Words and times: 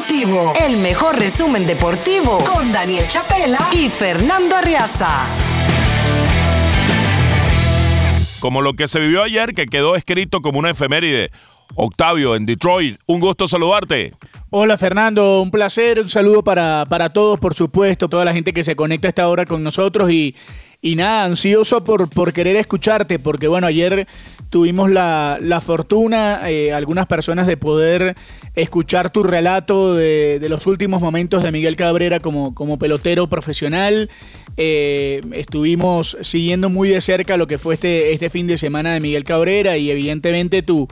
Deportivo, 0.00 0.54
el 0.58 0.78
mejor 0.78 1.18
resumen 1.18 1.66
deportivo 1.66 2.38
con 2.38 2.72
Daniel 2.72 3.04
Chapela 3.06 3.58
y 3.70 3.90
Fernando 3.90 4.56
Arriaza. 4.56 5.26
Como 8.40 8.62
lo 8.62 8.72
que 8.72 8.88
se 8.88 8.98
vivió 8.98 9.22
ayer, 9.22 9.52
que 9.52 9.66
quedó 9.66 9.96
escrito 9.96 10.40
como 10.40 10.58
una 10.58 10.70
efeméride. 10.70 11.30
Octavio, 11.74 12.34
en 12.34 12.46
Detroit, 12.46 12.98
un 13.04 13.20
gusto 13.20 13.46
saludarte. 13.46 14.14
Hola 14.48 14.78
Fernando, 14.78 15.42
un 15.42 15.50
placer, 15.50 16.00
un 16.00 16.08
saludo 16.08 16.42
para, 16.42 16.86
para 16.88 17.10
todos, 17.10 17.38
por 17.38 17.52
supuesto, 17.52 18.08
toda 18.08 18.24
la 18.24 18.32
gente 18.32 18.54
que 18.54 18.64
se 18.64 18.74
conecta 18.74 19.08
a 19.08 19.10
esta 19.10 19.28
hora 19.28 19.44
con 19.44 19.62
nosotros 19.62 20.10
y, 20.10 20.34
y 20.82 20.96
nada, 20.96 21.24
ansioso 21.24 21.84
por, 21.84 22.08
por 22.08 22.32
querer 22.32 22.56
escucharte, 22.56 23.18
porque 23.18 23.48
bueno, 23.48 23.66
ayer 23.66 24.06
tuvimos 24.48 24.90
la, 24.90 25.38
la 25.40 25.60
fortuna, 25.60 26.50
eh, 26.50 26.72
algunas 26.72 27.06
personas, 27.06 27.46
de 27.46 27.56
poder 27.56 28.16
escuchar 28.54 29.10
tu 29.10 29.22
relato 29.22 29.94
de, 29.94 30.38
de, 30.40 30.48
los 30.48 30.66
últimos 30.66 31.00
momentos 31.00 31.42
de 31.42 31.52
Miguel 31.52 31.76
Cabrera 31.76 32.18
como, 32.18 32.54
como 32.54 32.78
pelotero 32.78 33.28
profesional. 33.28 34.10
Eh, 34.56 35.20
estuvimos 35.32 36.16
siguiendo 36.22 36.68
muy 36.68 36.88
de 36.88 37.00
cerca 37.00 37.36
lo 37.36 37.46
que 37.46 37.58
fue 37.58 37.74
este, 37.74 38.12
este 38.12 38.30
fin 38.30 38.46
de 38.46 38.58
semana 38.58 38.94
de 38.94 39.00
Miguel 39.00 39.24
Cabrera 39.24 39.76
y 39.76 39.90
evidentemente 39.90 40.62
tu, 40.62 40.88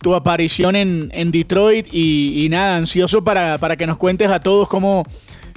tu 0.00 0.14
aparición 0.14 0.74
en, 0.74 1.10
en 1.12 1.30
Detroit 1.30 1.86
y, 1.92 2.44
y, 2.44 2.48
nada, 2.48 2.76
ansioso 2.76 3.22
para, 3.22 3.58
para 3.58 3.76
que 3.76 3.86
nos 3.86 3.98
cuentes 3.98 4.30
a 4.30 4.40
todos 4.40 4.68
cómo, 4.68 5.04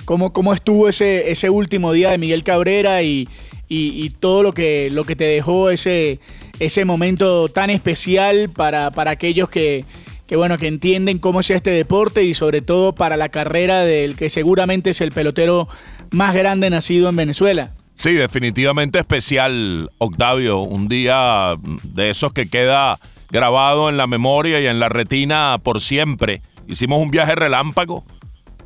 cómo, 0.06 0.34
cómo 0.34 0.53
estuvo 0.53 0.90
ese, 0.90 1.31
ese 1.31 1.50
último 1.50 1.94
día 1.94 2.12
de 2.12 2.17
Miguel 2.17 2.44
Cabrera 2.44 3.02
y 3.02 3.28
y, 3.73 4.09
todo 4.09 4.43
lo 4.43 4.53
que, 4.53 4.89
lo 4.91 5.05
que 5.05 5.16
te 5.16 5.23
dejó 5.23 5.70
ese, 5.70 6.20
ese 6.59 6.84
momento 6.84 7.48
tan 7.48 7.70
especial 7.70 8.49
para, 8.49 8.91
para 8.91 9.11
aquellos 9.11 9.49
que, 9.49 9.85
que, 10.27 10.35
bueno, 10.35 10.57
que 10.57 10.67
entienden 10.67 11.20
cómo 11.20 11.39
es 11.39 11.49
este 11.49 11.70
deporte 11.70 12.23
y 12.23 12.34
sobre 12.34 12.61
todo 12.61 12.94
para 12.94 13.16
la 13.16 13.30
carrera 13.30 13.86
del 13.86 14.17
que 14.17 14.30
seguramente 14.30 14.89
es 14.89 15.00
el 15.00 15.13
pelotero 15.13 15.69
más 16.11 16.36
grande 16.36 16.69
nacido 16.69 17.08
en 17.08 17.16
Venezuela. 17.16 17.72
Sí, 17.95 18.11
definitivamente 18.13 19.00
especial, 19.00 19.89
Octavio. 20.00 20.59
Un 20.59 20.89
día 20.89 21.56
de 21.83 22.09
esos 22.09 22.33
que 22.33 22.50
queda 22.50 23.00
grabado 23.30 23.88
en 23.88 23.95
la 23.95 24.08
memoria 24.08 24.59
y 24.59 24.67
en 24.67 24.81
la 24.81 24.89
retina 24.89 25.58
por 25.63 25.80
siempre. 25.80 26.41
Hicimos 26.67 27.02
un 27.02 27.09
viaje 27.09 27.35
relámpago. 27.35 28.03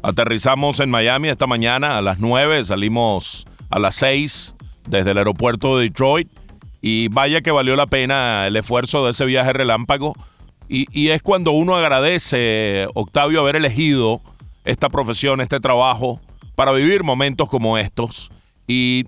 Aterrizamos 0.01 0.79
en 0.79 0.89
Miami 0.89 1.27
esta 1.27 1.45
mañana 1.45 1.97
a 1.97 2.01
las 2.01 2.19
9, 2.19 2.63
salimos 2.63 3.45
a 3.69 3.77
las 3.77 3.95
6 3.95 4.54
desde 4.87 5.11
el 5.11 5.17
aeropuerto 5.17 5.77
de 5.77 5.85
Detroit. 5.85 6.29
Y 6.81 7.07
vaya 7.07 7.41
que 7.41 7.51
valió 7.51 7.75
la 7.75 7.87
pena 7.87 8.47
el 8.47 8.55
esfuerzo 8.55 9.05
de 9.05 9.11
ese 9.11 9.25
viaje 9.25 9.53
relámpago. 9.53 10.13
Y, 10.67 11.09
es 11.09 11.21
cuando 11.21 11.51
uno 11.51 11.75
agradece, 11.75 12.87
Octavio, 12.95 13.41
haber 13.41 13.55
elegido 13.55 14.21
esta 14.63 14.89
profesión, 14.89 15.39
este 15.41 15.59
trabajo, 15.59 16.19
para 16.55 16.71
vivir 16.71 17.03
momentos 17.03 17.49
como 17.49 17.77
estos 17.77 18.31
y 18.67 19.05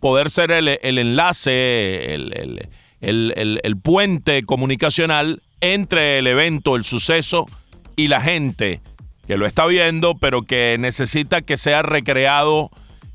poder 0.00 0.28
ser 0.28 0.50
el, 0.50 0.78
el 0.82 0.98
enlace, 0.98 2.14
el, 2.14 2.68
el, 3.00 3.60
el, 3.62 3.76
puente 3.76 4.42
comunicacional 4.42 5.42
entre 5.60 6.18
el 6.18 6.26
evento, 6.26 6.74
el 6.74 6.82
suceso 6.82 7.46
y 7.94 8.08
la 8.08 8.20
gente 8.20 8.80
que 9.26 9.36
lo 9.36 9.46
está 9.46 9.66
viendo, 9.66 10.16
pero 10.16 10.42
que 10.42 10.76
necesita 10.80 11.42
que 11.42 11.56
sea 11.56 11.82
recreado 11.82 12.70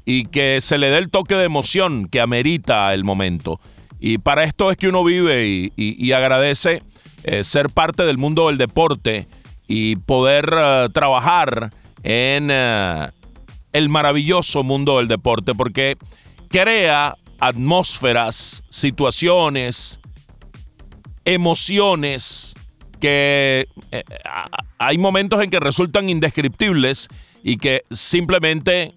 y 0.05 0.25
que 0.25 0.59
se 0.61 0.77
le 0.77 0.89
dé 0.89 0.97
el 0.97 1.09
toque 1.09 1.35
de 1.35 1.45
emoción 1.45 2.07
que 2.07 2.21
amerita 2.21 2.93
el 2.93 3.03
momento. 3.03 3.59
Y 3.99 4.17
para 4.17 4.43
esto 4.43 4.69
es 4.69 4.77
que 4.77 4.89
uno 4.89 5.03
vive 5.03 5.71
y, 5.75 6.11
agradece 6.11 6.83
eh, 7.23 7.43
ser 7.43 7.69
parte 7.69 8.03
del 8.03 8.17
mundo 8.17 8.47
del 8.47 8.57
deporte 8.57 9.27
y 9.67 9.95
poder 9.95 10.53
uh, 10.53 10.89
trabajar 10.89 11.69
en 12.03 12.51
uh, 12.51 13.11
el 13.71 13.89
maravilloso 13.89 14.61
mundo 14.63 14.97
del 14.97 15.08
deporte, 15.08 15.55
porque 15.55 15.95
crea 16.49 17.15
atmósferas, 17.39 18.63
situaciones, 18.69 19.99
emociones 21.25 22.55
que 22.99 23.67
eh, 23.92 24.03
hay 24.77 24.97
momentos 24.97 25.42
en 25.42 25.49
que 25.49 25.59
resultan 25.59 26.09
indescriptibles 26.09 27.08
y 27.43 27.58
que 27.58 27.83
simplemente 27.92 28.95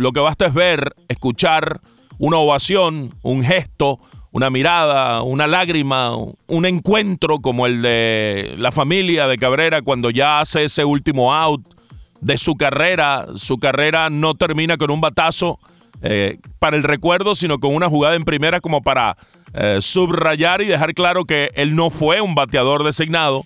lo 0.00 0.12
que 0.12 0.20
basta 0.20 0.46
es 0.46 0.54
ver, 0.54 0.94
escuchar 1.08 1.82
una 2.16 2.38
ovación, 2.38 3.14
un 3.22 3.44
gesto, 3.44 4.00
una 4.32 4.48
mirada, 4.48 5.20
una 5.20 5.46
lágrima, 5.46 6.16
un 6.46 6.64
encuentro 6.64 7.40
como 7.40 7.66
el 7.66 7.82
de 7.82 8.54
la 8.56 8.72
familia 8.72 9.26
de 9.26 9.36
Cabrera 9.36 9.82
cuando 9.82 10.08
ya 10.08 10.40
hace 10.40 10.64
ese 10.64 10.86
último 10.86 11.34
out 11.34 11.62
de 12.22 12.38
su 12.38 12.54
carrera. 12.54 13.26
Su 13.34 13.58
carrera 13.58 14.08
no 14.08 14.34
termina 14.34 14.78
con 14.78 14.90
un 14.90 15.02
batazo 15.02 15.58
eh, 16.00 16.38
para 16.58 16.78
el 16.78 16.82
recuerdo, 16.82 17.34
sino 17.34 17.58
con 17.58 17.74
una 17.74 17.90
jugada 17.90 18.14
en 18.16 18.24
primera 18.24 18.60
como 18.60 18.80
para 18.80 19.18
eh, 19.52 19.80
subrayar 19.82 20.62
y 20.62 20.66
dejar 20.66 20.94
claro 20.94 21.26
que 21.26 21.50
él 21.56 21.76
no 21.76 21.90
fue 21.90 22.22
un 22.22 22.34
bateador 22.34 22.84
designado, 22.84 23.44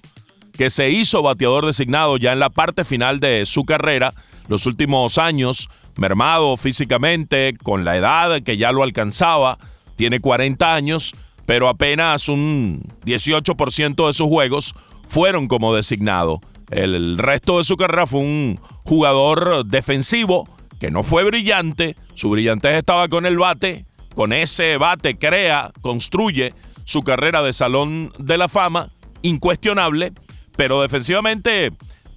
que 0.52 0.70
se 0.70 0.90
hizo 0.90 1.20
bateador 1.20 1.66
designado 1.66 2.16
ya 2.16 2.32
en 2.32 2.38
la 2.38 2.50
parte 2.50 2.84
final 2.84 3.18
de 3.18 3.44
su 3.44 3.64
carrera, 3.64 4.14
los 4.46 4.66
últimos 4.66 5.18
años 5.18 5.68
mermado 5.96 6.56
físicamente, 6.56 7.54
con 7.62 7.84
la 7.84 7.96
edad 7.96 8.40
que 8.42 8.56
ya 8.56 8.72
lo 8.72 8.82
alcanzaba, 8.82 9.58
tiene 9.96 10.20
40 10.20 10.74
años, 10.74 11.14
pero 11.46 11.68
apenas 11.68 12.28
un 12.28 12.82
18% 13.04 14.06
de 14.06 14.12
sus 14.12 14.26
juegos 14.26 14.74
fueron 15.06 15.46
como 15.46 15.74
designado. 15.74 16.40
El 16.70 17.18
resto 17.18 17.58
de 17.58 17.64
su 17.64 17.76
carrera 17.76 18.06
fue 18.06 18.20
un 18.20 18.60
jugador 18.84 19.64
defensivo 19.66 20.48
que 20.80 20.90
no 20.90 21.02
fue 21.02 21.24
brillante, 21.24 21.96
su 22.14 22.30
brillantez 22.30 22.76
estaba 22.76 23.08
con 23.08 23.26
el 23.26 23.38
bate, 23.38 23.86
con 24.14 24.32
ese 24.32 24.76
bate 24.76 25.16
crea, 25.16 25.72
construye 25.80 26.52
su 26.84 27.02
carrera 27.02 27.42
de 27.42 27.52
salón 27.52 28.12
de 28.18 28.38
la 28.38 28.48
fama, 28.48 28.90
incuestionable, 29.22 30.12
pero 30.56 30.82
defensivamente 30.82 31.72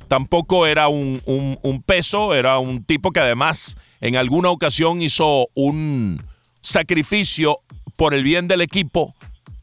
tampoco 0.08 0.66
era 0.66 0.88
un, 0.88 1.22
un, 1.26 1.84
peso, 1.84 2.34
era 2.34 2.60
un 2.60 2.84
tipo 2.84 3.12
que 3.12 3.20
además 3.20 3.78
en 4.02 4.16
alguna 4.16 4.50
ocasión 4.50 5.02
hizo 5.02 5.50
un 5.54 6.24
sacrificio 6.62 7.58
por 7.98 8.14
el 8.14 8.24
bien 8.24 8.48
del 8.48 8.62
equipo. 8.62 9.16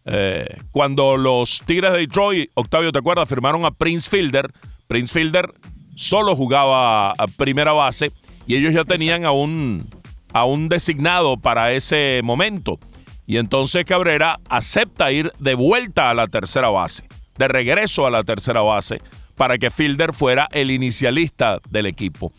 Eh, 0.06 0.46
cuando 0.70 1.16
los 1.16 1.62
Tigres 1.64 1.92
de 1.92 2.00
Detroit, 2.00 2.50
Octavio, 2.54 2.92
¿te 2.92 2.98
acuerdas? 2.98 3.28
Firmaron 3.28 3.64
a 3.64 3.70
Prince 3.70 4.08
Fielder. 4.08 4.52
Prince 4.86 5.12
Fielder 5.12 5.52
solo 5.94 6.36
jugaba 6.36 7.12
a 7.12 7.26
primera 7.36 7.72
base 7.72 8.12
y 8.46 8.56
ellos 8.56 8.74
ya 8.74 8.84
tenían 8.84 9.24
a 9.24 9.32
un, 9.32 9.88
a 10.32 10.44
un 10.44 10.68
designado 10.68 11.38
para 11.38 11.72
ese 11.72 12.20
momento. 12.22 12.78
Y 13.26 13.38
entonces 13.38 13.86
Cabrera 13.86 14.40
acepta 14.50 15.10
ir 15.10 15.32
de 15.38 15.54
vuelta 15.54 16.10
a 16.10 16.14
la 16.14 16.26
tercera 16.26 16.68
base, 16.68 17.04
de 17.38 17.48
regreso 17.48 18.06
a 18.06 18.10
la 18.10 18.22
tercera 18.22 18.60
base 18.60 19.00
para 19.36 19.58
que 19.58 19.70
Fielder 19.70 20.12
fuera 20.12 20.48
el 20.52 20.70
inicialista 20.70 21.60
del 21.70 21.86
equipo. 21.86 22.32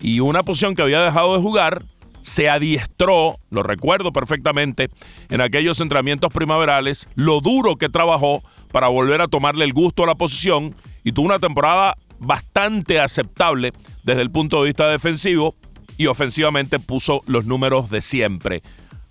Y 0.00 0.20
una 0.20 0.42
posición 0.42 0.74
que 0.74 0.82
había 0.82 1.02
dejado 1.02 1.34
de 1.34 1.42
jugar, 1.42 1.84
se 2.20 2.48
adiestró, 2.48 3.38
lo 3.50 3.62
recuerdo 3.62 4.12
perfectamente, 4.12 4.88
en 5.28 5.40
aquellos 5.40 5.80
entrenamientos 5.80 6.32
primaverales, 6.32 7.08
lo 7.14 7.40
duro 7.40 7.76
que 7.76 7.88
trabajó 7.88 8.42
para 8.72 8.88
volver 8.88 9.20
a 9.20 9.28
tomarle 9.28 9.64
el 9.64 9.72
gusto 9.72 10.04
a 10.04 10.06
la 10.06 10.14
posición 10.14 10.74
y 11.04 11.12
tuvo 11.12 11.26
una 11.26 11.38
temporada 11.38 11.96
bastante 12.18 12.98
aceptable 12.98 13.72
desde 14.04 14.22
el 14.22 14.30
punto 14.30 14.60
de 14.60 14.66
vista 14.66 14.88
defensivo 14.88 15.54
y 15.98 16.06
ofensivamente 16.06 16.78
puso 16.78 17.22
los 17.26 17.44
números 17.44 17.90
de 17.90 18.00
siempre. 18.00 18.62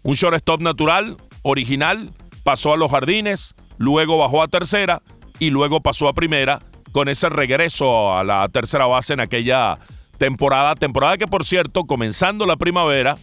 Un 0.02 0.16
shortstop 0.16 0.62
natural, 0.62 1.18
original, 1.44 2.12
pasó 2.44 2.74
a 2.74 2.78
los 2.78 2.92
jardines, 2.92 3.56
luego 3.78 4.18
bajó 4.18 4.42
a 4.42 4.48
tercera 4.48 5.02
y 5.40 5.52
luego 5.52 5.82
pasó 5.82 6.08
a 6.08 6.14
primera 6.14 6.60
con 6.94 7.10
ese 7.10 7.28
regreso 7.28 8.16
a 8.16 8.24
la 8.24 8.48
tercera 8.48 8.86
base 8.86 9.14
en 9.14 9.20
aquella 9.20 9.78
temporada. 10.18 10.76
Temporada 10.76 11.18
que, 11.18 11.28
por 11.28 11.44
cierto, 11.44 11.84
comenzando 11.84 12.46
la 12.46 12.56
primavera, 12.56 13.18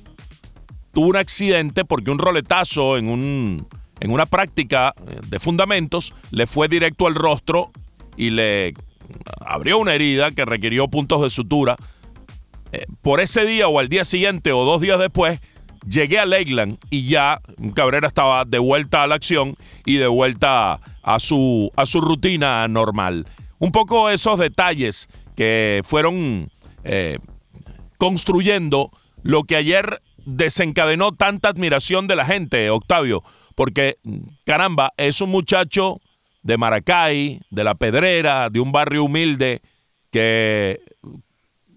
tuvo 0.92 1.06
un 1.06 1.16
accidente 1.16 1.84
porque 1.84 2.10
un 2.10 2.18
roletazo 2.18 2.98
en, 2.98 3.08
un, 3.08 3.66
en 4.00 4.10
una 4.10 4.26
práctica 4.26 4.92
eh, 5.06 5.20
de 5.28 5.38
fundamentos 5.38 6.14
le 6.32 6.46
fue 6.46 6.68
directo 6.68 7.06
al 7.06 7.14
rostro 7.14 7.70
y 8.16 8.30
le 8.30 8.74
abrió 9.40 9.78
una 9.78 9.94
herida 9.94 10.32
que 10.32 10.44
requirió 10.44 10.88
puntos 10.88 11.22
de 11.22 11.30
sutura. 11.30 11.76
Eh, 12.72 12.86
por 13.02 13.20
ese 13.20 13.46
día 13.46 13.68
o 13.68 13.78
al 13.78 13.88
día 13.88 14.04
siguiente 14.04 14.50
o 14.50 14.64
dos 14.64 14.80
días 14.80 14.98
después, 14.98 15.40
llegué 15.88 16.18
a 16.18 16.26
Lakeland 16.26 16.76
y 16.90 17.06
ya 17.06 17.40
Cabrera 17.74 18.08
estaba 18.08 18.44
de 18.44 18.58
vuelta 18.58 19.04
a 19.04 19.06
la 19.06 19.14
acción 19.14 19.54
y 19.86 19.94
de 19.94 20.08
vuelta 20.08 20.80
a 21.02 21.20
su, 21.20 21.70
a 21.76 21.86
su 21.86 22.00
rutina 22.00 22.66
normal 22.66 23.26
un 23.60 23.70
poco 23.70 24.10
esos 24.10 24.38
detalles 24.40 25.08
que 25.36 25.82
fueron 25.84 26.50
eh, 26.82 27.18
construyendo 27.98 28.90
lo 29.22 29.44
que 29.44 29.56
ayer 29.56 30.02
desencadenó 30.24 31.12
tanta 31.12 31.50
admiración 31.50 32.08
de 32.08 32.16
la 32.16 32.24
gente, 32.24 32.70
Octavio, 32.70 33.22
porque 33.54 33.98
caramba, 34.44 34.92
es 34.96 35.20
un 35.20 35.30
muchacho 35.30 36.00
de 36.42 36.56
Maracay, 36.56 37.40
de 37.50 37.64
la 37.64 37.74
Pedrera, 37.74 38.48
de 38.48 38.60
un 38.60 38.72
barrio 38.72 39.04
humilde, 39.04 39.60
que 40.10 40.80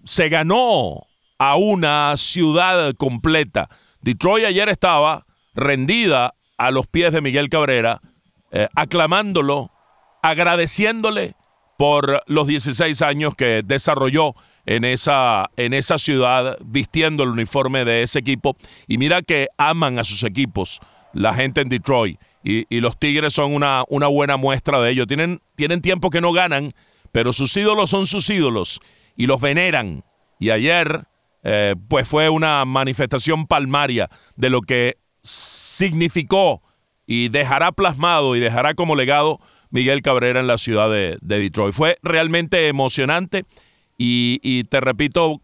se 0.04 0.30
ganó 0.30 1.06
a 1.38 1.56
una 1.56 2.16
ciudad 2.16 2.94
completa. 2.94 3.68
Detroit 4.00 4.46
ayer 4.46 4.70
estaba 4.70 5.26
rendida 5.54 6.34
a 6.56 6.70
los 6.70 6.86
pies 6.86 7.12
de 7.12 7.20
Miguel 7.20 7.50
Cabrera, 7.50 8.00
eh, 8.52 8.68
aclamándolo, 8.74 9.70
agradeciéndole 10.22 11.34
por 11.76 12.22
los 12.26 12.46
16 12.46 13.02
años 13.02 13.34
que 13.34 13.62
desarrolló 13.64 14.34
en 14.66 14.84
esa, 14.84 15.50
en 15.56 15.74
esa 15.74 15.98
ciudad 15.98 16.56
vistiendo 16.64 17.22
el 17.22 17.30
uniforme 17.30 17.84
de 17.84 18.02
ese 18.02 18.18
equipo. 18.18 18.56
Y 18.86 18.98
mira 18.98 19.22
que 19.22 19.48
aman 19.58 19.98
a 19.98 20.04
sus 20.04 20.22
equipos, 20.22 20.80
la 21.12 21.34
gente 21.34 21.60
en 21.60 21.68
Detroit. 21.68 22.18
Y, 22.46 22.66
los 22.80 22.98
Tigres 22.98 23.32
son 23.32 23.54
una, 23.54 23.84
una, 23.88 24.06
buena 24.06 24.36
muestra 24.36 24.78
de 24.82 24.90
ello. 24.90 25.06
Tienen, 25.06 25.40
tienen 25.56 25.80
tiempo 25.80 26.10
que 26.10 26.20
no 26.20 26.32
ganan, 26.32 26.72
pero 27.10 27.32
sus 27.32 27.56
ídolos 27.56 27.88
son 27.88 28.06
sus 28.06 28.28
ídolos 28.28 28.80
y 29.16 29.26
los 29.26 29.40
veneran. 29.40 30.04
Y 30.38 30.50
ayer, 30.50 31.04
eh, 31.42 31.74
pues 31.88 32.06
fue 32.06 32.28
una 32.28 32.66
manifestación 32.66 33.46
palmaria 33.46 34.10
de 34.36 34.50
lo 34.50 34.60
que 34.60 34.98
significó 35.22 36.62
y 37.06 37.28
dejará 37.28 37.72
plasmado 37.72 38.36
y 38.36 38.40
dejará 38.40 38.74
como 38.74 38.94
legado 38.94 39.40
Miguel 39.74 40.02
Cabrera 40.02 40.38
en 40.38 40.46
la 40.46 40.56
ciudad 40.56 40.88
de, 40.88 41.18
Detroit. 41.20 41.74
Fue 41.74 41.98
realmente 42.00 42.68
emocionante 42.68 43.44
y, 43.98 44.62
te 44.70 44.80
repito 44.80 45.40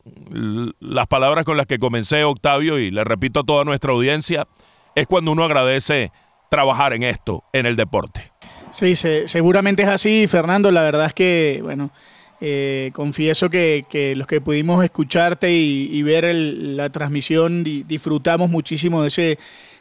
las 0.78 1.08
palabras 1.08 1.44
con 1.44 1.56
las 1.56 1.66
que 1.66 1.80
comencé, 1.80 2.22
Octavio, 2.22 2.78
y 2.78 2.92
le 2.92 3.02
repito 3.02 3.40
a 3.40 3.42
toda 3.42 3.64
nuestra 3.64 3.92
audiencia, 3.92 4.46
es 4.94 5.08
cuando 5.08 5.32
uno 5.32 5.42
agradece 5.42 6.12
trabajar 6.48 6.92
en 6.92 7.02
esto, 7.02 7.42
en 7.52 7.66
el 7.66 7.74
deporte. 7.74 8.30
Sí, 8.70 8.94
seguramente 8.94 9.82
es 9.82 9.88
así, 9.88 10.28
Fernando. 10.28 10.70
La 10.70 10.82
verdad 10.84 11.06
es 11.06 11.12
que, 11.12 11.58
bueno, 11.64 11.90
eh, 12.40 12.92
confieso 12.94 13.50
que, 13.50 14.14
los 14.16 14.28
que 14.28 14.40
pudimos 14.40 14.84
escucharte 14.84 15.52
y, 15.52 16.02
ver 16.02 16.32
la 16.32 16.88
transmisión 16.90 17.64
disfrutamos 17.64 18.48
muchísimo 18.48 19.02
de 19.02 19.08
ese, 19.08 19.38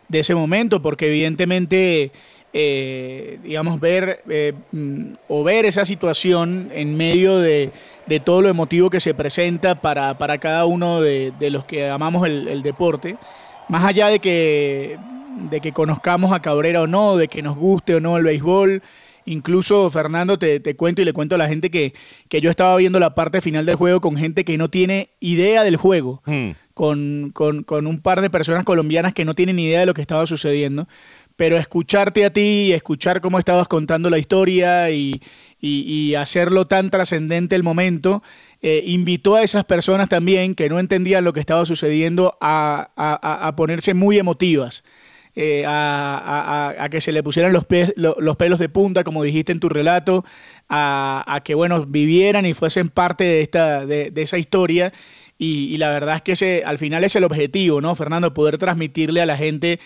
de 0.08 0.20
ese 0.20 0.34
momento, 0.34 0.82
porque 0.82 1.06
evidentemente, 1.06 2.12
eh, 2.54 3.40
digamos, 3.44 3.80
ver 3.80 4.24
eh, 4.28 4.54
mm, 4.72 5.14
o 5.28 5.44
ver 5.44 5.66
esa 5.66 5.86
situación 5.86 6.70
en 6.74 6.98
medio 6.98 7.38
de, 7.38 7.72
todo 8.26 8.42
lo 8.42 8.50
emotivo 8.50 8.90
que 8.90 9.00
se 9.00 9.14
presenta 9.14 9.76
para, 9.76 10.16
cada 10.40 10.66
uno 10.66 11.00
de, 11.02 11.34
los 11.52 11.64
que 11.66 11.88
amamos 11.88 12.28
el, 12.28 12.64
deporte, 12.64 13.18
más 13.68 13.84
allá 13.84 14.08
de 14.08 14.20
que, 14.20 14.98
de 15.52 15.62
que 15.62 15.72
conozcamos 15.72 16.32
a 16.32 16.42
Cabrera 16.42 16.82
o 16.82 16.88
no, 16.88 17.18
de 17.18 17.28
que 17.28 17.44
nos 17.44 17.56
guste 17.56 17.96
o 17.96 18.00
no 18.00 18.18
el 18.18 18.24
béisbol, 18.24 18.82
Incluso, 19.30 19.88
Fernando, 19.92 20.40
te, 20.40 20.76
cuento 20.76 21.04
y 21.04 21.06
le 21.06 21.14
cuento 21.14 21.36
a 21.36 21.38
la 21.38 21.48
gente 21.48 21.70
que, 21.70 21.94
que, 22.30 22.42
yo 22.42 22.50
estaba 22.50 22.76
viendo 22.78 23.00
la 23.00 23.14
parte 23.14 23.42
final 23.42 23.64
del 23.64 23.76
juego 23.76 24.02
con 24.02 24.18
gente 24.18 24.44
que 24.44 24.58
no 24.58 24.70
tiene 24.70 25.10
idea 25.20 25.64
del 25.64 25.78
juego, 25.78 26.24
hmm. 26.26 26.50
con, 26.74 27.32
con, 27.32 27.86
un 27.86 28.02
par 28.02 28.22
de 28.22 28.32
personas 28.32 28.66
colombianas 28.66 29.14
que 29.14 29.26
no 29.26 29.36
tienen 29.36 29.60
idea 29.60 29.82
de 29.82 29.86
lo 29.86 29.94
que 29.94 30.02
estaba 30.02 30.26
sucediendo. 30.26 30.88
Pero 31.40 31.56
escucharte 31.56 32.26
a 32.26 32.34
ti, 32.34 32.66
y 32.68 32.72
escuchar 32.74 33.22
cómo 33.22 33.40
estabas 33.40 33.70
contando 33.70 34.10
la 34.10 34.18
historia 34.18 34.90
y, 34.92 35.22
y, 35.62 36.14
hacerlo 36.16 36.68
tan 36.68 36.90
trascendente 36.90 37.56
el 37.56 37.64
momento, 37.64 38.22
eh, 38.62 38.84
invitó 38.86 39.38
a 39.38 39.44
esas 39.44 39.64
personas 39.64 40.10
también 40.10 40.54
que 40.54 40.68
no 40.68 40.80
entendían 40.80 41.24
lo 41.24 41.32
que 41.32 41.40
estaba 41.40 41.64
sucediendo 41.64 42.38
a, 42.42 42.90
a, 42.98 43.48
a 43.48 43.56
ponerse 43.56 43.94
muy 43.94 44.20
emotivas. 44.20 44.84
Eh, 45.42 45.64
a, 45.66 46.90
que 46.92 47.00
se 47.00 47.14
le 47.14 47.24
pusieran 47.24 47.54
los, 47.54 47.66
los, 47.96 48.36
pelos 48.36 48.60
de 48.60 48.68
punta, 48.68 49.06
como 49.06 49.24
dijiste 49.24 49.54
en 49.54 49.62
tu 49.62 49.70
relato, 49.70 50.26
a, 50.68 51.42
que 51.46 51.56
bueno, 51.56 51.86
vivieran 51.86 52.46
y 52.46 52.54
fuesen 52.54 52.90
parte 52.90 53.24
de, 53.24 53.42
esta, 53.42 53.86
de, 53.86 54.12
esa 54.18 54.38
historia. 54.38 54.92
Y, 55.38 55.78
la 55.78 55.92
verdad 55.92 56.18
es 56.18 56.22
que 56.24 56.32
ese, 56.34 56.64
al 56.66 56.78
final 56.80 57.06
es 57.06 57.16
el 57.16 57.24
objetivo, 57.24 57.80
¿no, 57.80 57.96
Fernando? 57.96 58.34
Poder 58.34 58.58
transmitirle 58.58 59.22
a 59.22 59.26
la 59.26 59.38
gente 59.38 59.80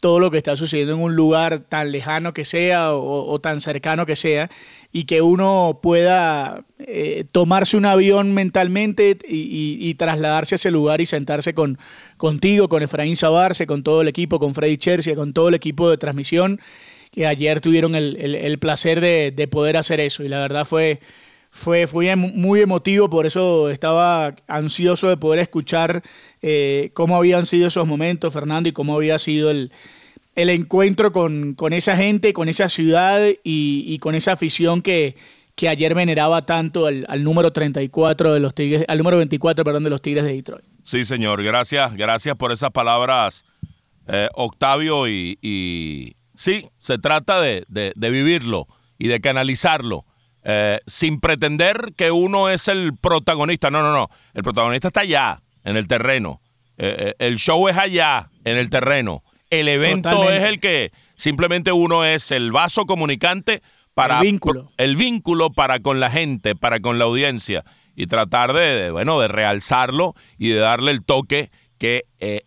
todo 0.00 0.20
lo 0.20 0.30
que 0.30 0.38
está 0.38 0.56
sucediendo 0.56 0.94
en 0.94 1.00
un 1.00 1.16
lugar 1.16 1.60
tan 1.60 1.90
lejano 1.90 2.34
que 2.34 2.44
sea 2.44 2.94
o, 2.94 3.38
tan 3.40 3.60
cercano 3.60 4.06
que 4.06 4.16
sea 4.16 4.50
y 4.92 5.04
que 5.04 5.22
uno 5.22 5.80
pueda 5.82 6.64
eh, 6.78 7.24
tomarse 7.32 7.76
un 7.76 7.86
avión 7.86 8.34
mentalmente 8.34 9.18
y, 9.26 9.94
trasladarse 9.94 10.54
a 10.54 10.56
ese 10.56 10.70
lugar 10.70 11.00
y 11.00 11.06
sentarse 11.06 11.54
con 11.54 11.78
contigo, 12.16 12.68
con 12.68 12.82
Efraín 12.82 13.16
Sabarce, 13.16 13.66
con 13.66 13.82
todo 13.82 14.02
el 14.02 14.08
equipo, 14.08 14.38
con 14.38 14.54
Freddy 14.54 14.76
Chercia, 14.76 15.14
con 15.14 15.32
todo 15.32 15.48
el 15.48 15.54
equipo 15.54 15.90
de 15.90 15.98
transmisión 15.98 16.60
que 17.12 17.26
ayer 17.26 17.60
tuvieron 17.60 17.94
el, 17.94 18.58
placer 18.58 19.00
de, 19.00 19.48
poder 19.50 19.78
hacer 19.78 20.00
eso. 20.00 20.22
Y 20.22 20.28
la 20.28 20.38
verdad 20.38 20.66
fue 20.66 21.00
fue, 21.56 21.86
fue 21.86 22.14
muy 22.16 22.60
emotivo, 22.60 23.08
por 23.08 23.24
eso 23.24 23.70
estaba 23.70 24.34
ansioso 24.46 25.08
de 25.08 25.16
poder 25.16 25.40
escuchar 25.40 26.02
eh, 26.42 26.90
cómo 26.92 27.16
habían 27.16 27.46
sido 27.46 27.68
esos 27.68 27.86
momentos, 27.86 28.32
Fernando, 28.32 28.68
y 28.68 28.72
cómo 28.72 28.94
había 28.94 29.18
sido 29.18 29.50
el, 29.50 29.72
el 30.34 30.50
encuentro 30.50 31.12
con, 31.12 31.54
con, 31.54 31.72
esa 31.72 31.96
gente, 31.96 32.34
con 32.34 32.50
esa 32.50 32.68
ciudad 32.68 33.22
y, 33.42 33.98
con 34.00 34.14
esa 34.14 34.32
afición 34.32 34.82
que, 34.82 35.16
que 35.54 35.70
ayer 35.70 35.94
veneraba 35.94 36.44
tanto 36.44 36.86
al, 36.86 37.24
número 37.24 37.52
34 37.52 38.34
de 38.34 38.40
los 38.40 38.54
Tigres, 38.54 38.84
al 38.86 38.98
número 38.98 39.16
24, 39.16 39.64
perdón, 39.64 39.82
de 39.82 39.90
los 39.90 40.02
Tigres 40.02 40.24
de 40.24 40.34
Detroit. 40.34 40.64
Sí, 40.82 41.06
señor, 41.06 41.42
gracias, 41.42 41.96
gracias 41.96 42.36
por 42.36 42.52
esas 42.52 42.70
palabras, 42.70 43.46
eh, 44.08 44.28
Octavio, 44.34 45.08
y, 45.08 45.38
y, 45.40 46.16
sí, 46.34 46.66
se 46.78 46.98
trata 46.98 47.40
de, 47.40 47.64
de 47.66 48.10
vivirlo 48.10 48.66
y 48.98 49.08
de 49.08 49.20
canalizarlo 49.20 50.04
eh, 50.48 50.78
sin 50.86 51.18
pretender 51.18 51.92
que 51.96 52.12
uno 52.12 52.48
es 52.48 52.68
el 52.68 52.96
protagonista. 52.96 53.68
No, 53.68 53.82
no, 53.82 53.92
no. 53.92 54.08
El 54.32 54.44
protagonista 54.44 54.88
está 54.88 55.00
allá, 55.00 55.42
en 55.64 55.76
el 55.76 55.88
terreno. 55.88 56.40
Eh, 56.78 56.94
eh, 56.98 57.14
el 57.18 57.38
show 57.38 57.66
es 57.66 57.76
allá, 57.76 58.30
en 58.44 58.56
el 58.56 58.70
terreno. 58.70 59.24
El 59.50 59.66
evento 59.66 60.30
es 60.30 60.44
el 60.44 60.60
que 60.60 60.92
simplemente 61.16 61.72
uno 61.72 62.04
es 62.04 62.30
el 62.30 62.52
vaso 62.52 62.86
comunicante 62.86 63.60
para 63.92 64.20
el 64.20 64.26
vínculo. 64.26 64.70
el 64.76 64.94
vínculo 64.94 65.50
para 65.50 65.80
con 65.80 65.98
la 65.98 66.10
gente, 66.10 66.54
para 66.54 66.78
con 66.78 67.00
la 67.00 67.06
audiencia 67.06 67.64
y 67.96 68.06
tratar 68.06 68.52
de, 68.52 68.92
bueno, 68.92 69.18
de 69.18 69.26
realzarlo 69.26 70.14
y 70.38 70.50
de 70.50 70.60
darle 70.60 70.92
el 70.92 71.04
toque 71.04 71.50
que 71.76 72.04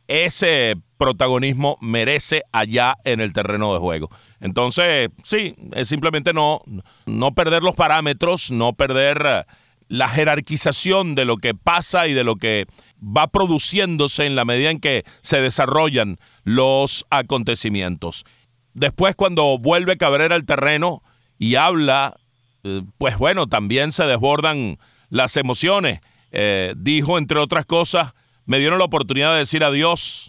ese 0.08 0.76
protagonismo 1.00 1.78
merece 1.82 2.44
allá 2.52 2.98
en 3.06 3.22
el 3.22 3.34
terreno 3.34 3.74
de 3.74 3.80
juego. 3.80 4.10
Entonces, 4.42 5.10
sí, 5.24 5.56
es 5.74 5.88
simplemente 5.88 6.34
no, 6.34 6.62
no 7.08 7.32
perder 7.32 7.64
los 7.64 7.76
parámetros, 7.76 8.52
no 8.52 8.74
perder 8.74 9.24
eh, 9.26 9.44
la 9.88 10.10
jerarquización 10.10 11.16
de 11.16 11.26
lo 11.26 11.38
que 11.38 11.56
pasa 11.56 12.08
y 12.08 12.14
de 12.14 12.24
lo 12.24 12.36
que 12.36 12.68
va 13.02 13.28
produciéndose 13.28 14.26
en 14.26 14.36
la 14.36 14.46
medida 14.46 14.70
en 14.70 14.80
que 14.80 15.04
se 15.22 15.42
desarrollan 15.42 16.18
los 16.44 17.06
acontecimientos. 17.10 18.26
Después, 18.74 19.16
cuando 19.16 19.58
vuelve 19.58 19.98
Cabrera 19.98 20.36
al 20.36 20.46
terreno 20.46 21.02
y 21.40 21.56
habla, 21.56 22.18
eh, 22.64 22.82
pues 22.98 23.18
bueno, 23.18 23.48
también 23.48 23.94
se 23.94 24.04
desbordan 24.04 24.78
las 25.10 25.38
emociones. 25.38 26.02
Eh, 26.32 26.74
dijo, 26.78 27.18
entre 27.18 27.40
otras 27.40 27.66
cosas, 27.66 28.14
me 28.46 28.60
dieron 28.60 28.80
la 28.80 28.86
oportunidad 28.86 29.32
de 29.32 29.40
decir 29.40 29.64
adiós. 29.64 30.29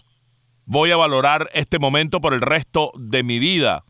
Voy 0.73 0.89
a 0.91 0.95
valorar 0.95 1.49
este 1.53 1.79
momento 1.79 2.21
por 2.21 2.33
el 2.33 2.39
resto 2.39 2.93
de 2.95 3.23
mi 3.23 3.39
vida. 3.39 3.83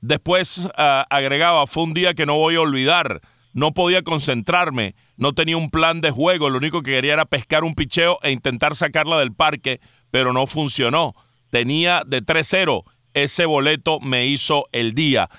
Después 0.00 0.68
ah, 0.76 1.06
agregaba, 1.08 1.68
fue 1.68 1.84
un 1.84 1.94
día 1.94 2.14
que 2.14 2.26
no 2.26 2.34
voy 2.34 2.56
a 2.56 2.62
olvidar. 2.62 3.20
No 3.52 3.72
podía 3.74 4.02
concentrarme, 4.02 4.96
no 5.16 5.34
tenía 5.34 5.56
un 5.56 5.70
plan 5.70 6.00
de 6.00 6.10
juego, 6.10 6.50
lo 6.50 6.58
único 6.58 6.82
que 6.82 6.90
quería 6.90 7.12
era 7.12 7.26
pescar 7.26 7.62
un 7.62 7.76
picheo 7.76 8.18
e 8.24 8.32
intentar 8.32 8.74
sacarla 8.74 9.20
del 9.20 9.34
parque, 9.34 9.80
pero 10.10 10.32
no 10.32 10.48
funcionó. 10.48 11.14
Tenía 11.50 12.02
de 12.04 12.24
3-0, 12.24 12.82
ese 13.14 13.46
boleto 13.46 14.00
me 14.00 14.26
hizo 14.26 14.66
el 14.72 14.94
día. 14.94 15.30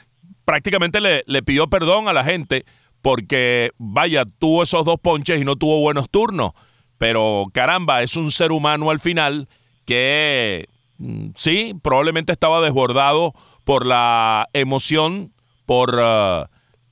Prácticamente 0.45 1.01
le, 1.01 1.21
le 1.27 1.43
pidió 1.43 1.69
perdón 1.69 2.07
a 2.07 2.13
la 2.13 2.23
gente 2.23 2.63
porque, 3.01 3.71
vaya, 3.77 4.23
tuvo 4.39 4.63
esos 4.63 4.85
dos 4.85 5.01
ponches 5.01 5.41
y 5.41 5.43
no 5.43 5.57
tuvo 5.57 5.81
buenos 5.81 6.09
turnos. 6.09 6.51
Pero 6.97 7.47
caramba, 7.53 8.03
es 8.03 8.15
un 8.15 8.31
ser 8.31 8.53
humano 8.53 8.89
al 8.89 9.01
final 9.01 9.49
que 9.85 10.65
sí, 11.35 11.73
probablemente 11.81 12.31
estaba 12.31 12.61
desbordado 12.61 13.33
por 13.63 13.85
la 13.85 14.47
emoción, 14.53 15.33
por 15.65 15.95
uh, 15.95 16.45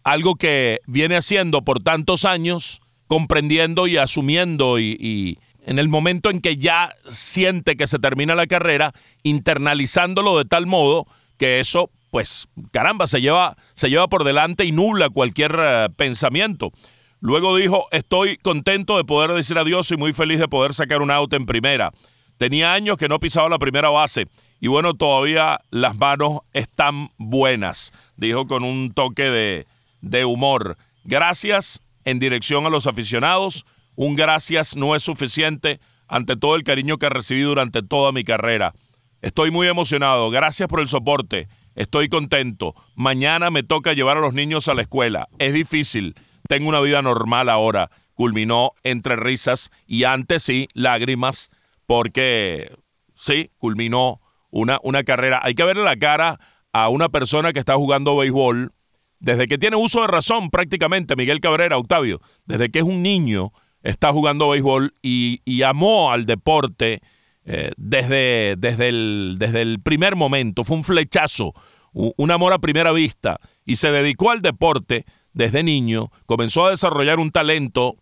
algo 0.04 0.36
que 0.36 0.80
viene 0.88 1.16
haciendo 1.16 1.64
por 1.64 1.82
tantos 1.82 2.26
años, 2.26 2.82
comprendiendo 3.08 3.88
y 3.88 3.98
asumiendo 3.98 4.80
y, 4.80 5.40
en 5.68 5.80
el 5.80 5.90
momento 5.90 6.30
en 6.30 6.42
que 6.42 6.58
ya 6.58 6.92
siente 7.08 7.76
que 7.76 7.88
se 7.88 7.98
termina 7.98 8.36
la 8.36 8.46
carrera, 8.46 8.94
internalizándolo 9.24 10.38
de 10.38 10.46
tal 10.46 10.68
modo 10.68 11.08
que 11.38 11.60
eso, 11.60 11.90
pues, 12.12 12.48
caramba, 12.72 13.08
se 13.08 13.20
lleva, 13.20 13.58
se 13.74 13.90
lleva 13.90 14.08
por 14.08 14.24
delante 14.24 14.66
y 14.66 14.72
nula 14.72 15.10
cualquier 15.10 15.56
uh, 15.56 15.94
pensamiento. 15.96 16.72
Luego 17.20 17.56
dijo, 17.56 17.88
estoy 17.92 18.38
contento 18.38 18.98
de 18.98 19.06
poder 19.06 19.32
decir 19.32 19.58
adiós 19.58 19.90
y 19.90 19.98
muy 19.98 20.14
feliz 20.14 20.40
de 20.40 20.48
poder 20.48 20.76
sacar 20.76 21.02
un 21.02 21.10
auto 21.10 21.36
en 21.36 21.48
primera. 21.48 21.92
Tenía 22.38 22.74
años 22.74 22.98
que 22.98 23.08
no 23.08 23.20
pisaba 23.20 23.50
la 23.50 23.60
primera 23.60 23.90
base 23.90 24.26
y 24.60 24.68
bueno, 24.68 24.94
todavía 24.94 25.62
las 25.70 25.96
manos 25.96 26.40
están 26.54 27.10
buenas, 27.18 27.94
dijo 28.18 28.48
con 28.48 28.64
un 28.64 28.94
toque 28.94 29.66
de, 30.02 30.26
humor. 30.26 30.78
Gracias 31.04 31.82
en 32.04 32.20
dirección 32.20 32.66
a 32.66 32.70
los 32.70 32.88
aficionados 32.88 33.66
un 33.96 34.16
gracias 34.16 34.76
no 34.76 34.96
es 34.96 35.04
suficiente 35.04 35.80
ante 36.08 36.36
todo 36.36 36.56
el 36.56 36.64
cariño 36.64 36.98
que 36.98 37.10
recibí 37.10 37.42
durante 37.42 37.82
toda 37.82 38.12
mi 38.12 38.24
carrera. 38.24 38.74
Estoy 39.22 39.52
muy 39.52 39.68
emocionado, 39.68 40.30
gracias 40.30 40.68
por 40.68 40.82
el 40.82 40.88
soporte, 40.88 41.48
estoy 41.76 42.10
contento. 42.10 42.76
Mañana 42.96 43.50
me 43.50 43.64
toca 43.64 43.94
llevar 43.94 44.18
a 44.18 44.22
los 44.22 44.34
niños 44.34 44.68
a 44.68 44.74
la 44.74 44.82
escuela. 44.82 45.28
Es 45.40 45.54
difícil, 45.54 46.16
tengo 46.48 46.70
una 46.70 46.82
vida 46.82 47.02
normal 47.02 47.50
ahora. 47.50 47.90
Culminó 48.14 48.72
entre 48.84 49.16
risas 49.16 49.72
y 49.88 50.06
antes 50.06 50.44
sí, 50.44 50.68
lágrimas, 50.74 51.50
porque 51.86 52.72
sí, 53.14 53.52
culminó 53.58 54.22
una, 54.50 54.80
una 54.84 55.04
carrera. 55.04 55.40
Hay 55.44 55.54
que 55.54 55.64
verle 55.64 55.84
la 55.84 55.98
cara 55.98 56.40
a 56.74 56.90
una 56.90 57.10
persona 57.10 57.54
que 57.54 57.60
está 57.60 57.76
jugando 57.76 58.18
béisbol 58.18 58.72
desde 59.20 59.48
que 59.48 59.58
tiene 59.58 59.78
uso 59.78 60.02
de 60.02 60.08
razón 60.08 60.50
prácticamente, 60.50 61.16
Miguel 61.16 61.40
Cabrera, 61.40 61.78
Octavio, 61.78 62.22
desde 62.46 62.70
que 62.70 62.80
es 62.80 62.86
un 62.86 63.02
niño 63.02 63.54
está 63.86 64.12
jugando 64.12 64.50
béisbol 64.50 64.94
y, 65.02 65.62
amó 65.62 66.12
al 66.12 66.26
deporte 66.26 67.02
eh, 67.46 67.72
desde, 67.78 68.56
desde, 68.58 68.90
el, 68.90 69.36
desde 69.40 69.62
el 69.62 69.80
primer 69.80 70.16
momento. 70.16 70.64
Fue 70.64 70.76
un 70.76 70.84
flechazo, 70.84 71.54
un 71.94 72.32
amor 72.32 72.52
a 72.52 72.60
primera 72.60 72.92
vista 72.92 73.40
y 73.64 73.76
se 73.78 73.92
dedicó 73.92 74.32
al 74.32 74.42
deporte 74.42 75.06
desde 75.34 75.64
niño. 75.64 76.12
Comenzó 76.26 76.66
a 76.66 76.72
desarrollar 76.72 77.20
un 77.20 77.32
talento 77.32 77.96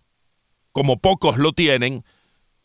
como 0.71 0.97
pocos 0.97 1.37
lo 1.37 1.51
tienen, 1.51 2.03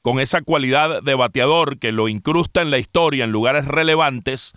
con 0.08 0.20
esa 0.20 0.40
cualidad 0.40 1.02
de 1.02 1.14
bateador 1.14 1.78
que 1.78 1.92
lo 1.92 2.08
incrusta 2.08 2.62
en 2.62 2.70
la 2.70 2.78
historia 2.78 3.26
en 3.26 3.30
lugares 3.30 3.66
relevantes. 3.66 4.54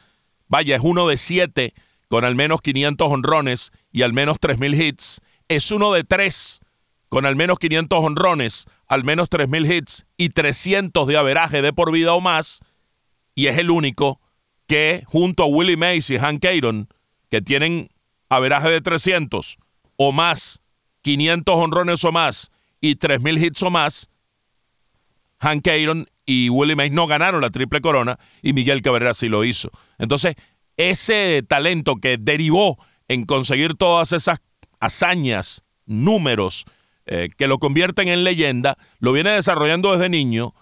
Vaya, 0.48 0.78
es 0.78 0.82
uno 0.82 1.10
de 1.10 1.18
siete 1.18 1.74
con 2.08 2.24
al 2.24 2.36
menos 2.36 2.62
500 2.62 3.12
honrones 3.12 3.72
y 3.92 4.04
al 4.04 4.14
menos 4.14 4.40
3.000 4.40 4.82
hits. 4.82 5.20
Es 5.50 5.70
uno 5.72 5.92
de 5.92 6.06
tres 6.06 6.62
con 7.10 7.26
al 7.26 7.36
menos 7.36 7.60
500 7.60 8.00
honrones, 8.02 8.66
al 8.88 9.04
menos 9.04 9.30
3.000 9.30 9.76
hits 9.76 10.06
y 10.16 10.30
300 10.30 11.06
de 11.06 11.18
averaje 11.18 11.62
de 11.62 11.74
por 11.74 11.92
vida 11.92 12.14
o 12.14 12.22
más, 12.22 12.62
y 13.36 13.48
es 13.48 13.58
el 13.58 13.72
único 13.72 14.22
que, 14.68 15.04
junto 15.06 15.44
a 15.44 15.48
Willie 15.48 15.76
Mays 15.76 16.12
y 16.12 16.18
Hank 16.18 16.46
Aaron, 16.46 16.88
que 17.30 17.42
tienen 17.42 17.90
averaje 18.30 18.70
de 18.70 18.80
300 18.80 19.58
o 19.98 20.14
más, 20.14 20.62
500 21.02 21.56
honrones 21.58 22.06
o 22.06 22.14
más 22.14 22.52
y 22.80 22.96
3.000 22.96 23.44
hits 23.44 23.64
o 23.64 23.70
más, 23.70 24.11
Hank 25.42 25.68
Aaron 25.68 26.08
y 26.26 26.50
Willie 26.50 26.76
Mays 26.76 26.92
no 26.92 27.08
ganaron 27.08 27.42
la 27.42 27.50
triple 27.50 27.82
corona 27.82 28.20
y 28.42 28.54
Miguel 28.54 28.82
Cabrera 28.82 29.14
sí 29.14 29.28
lo 29.28 29.44
hizo. 29.44 29.70
Entonces, 29.98 30.36
ese 30.78 31.44
talento 31.48 31.96
que 31.96 32.18
derivó 32.18 32.78
en 33.08 33.26
conseguir 33.26 33.74
todas 33.74 34.14
esas 34.14 34.40
hazañas, 34.80 35.64
números, 35.86 36.66
eh, 37.06 37.30
que 37.38 37.48
lo 37.48 37.58
convierten 37.58 38.08
en 38.08 38.24
leyenda, 38.24 38.78
lo 39.00 39.12
viene 39.12 39.32
desarrollando 39.32 39.92
desde 39.92 40.10
niño, 40.10 40.54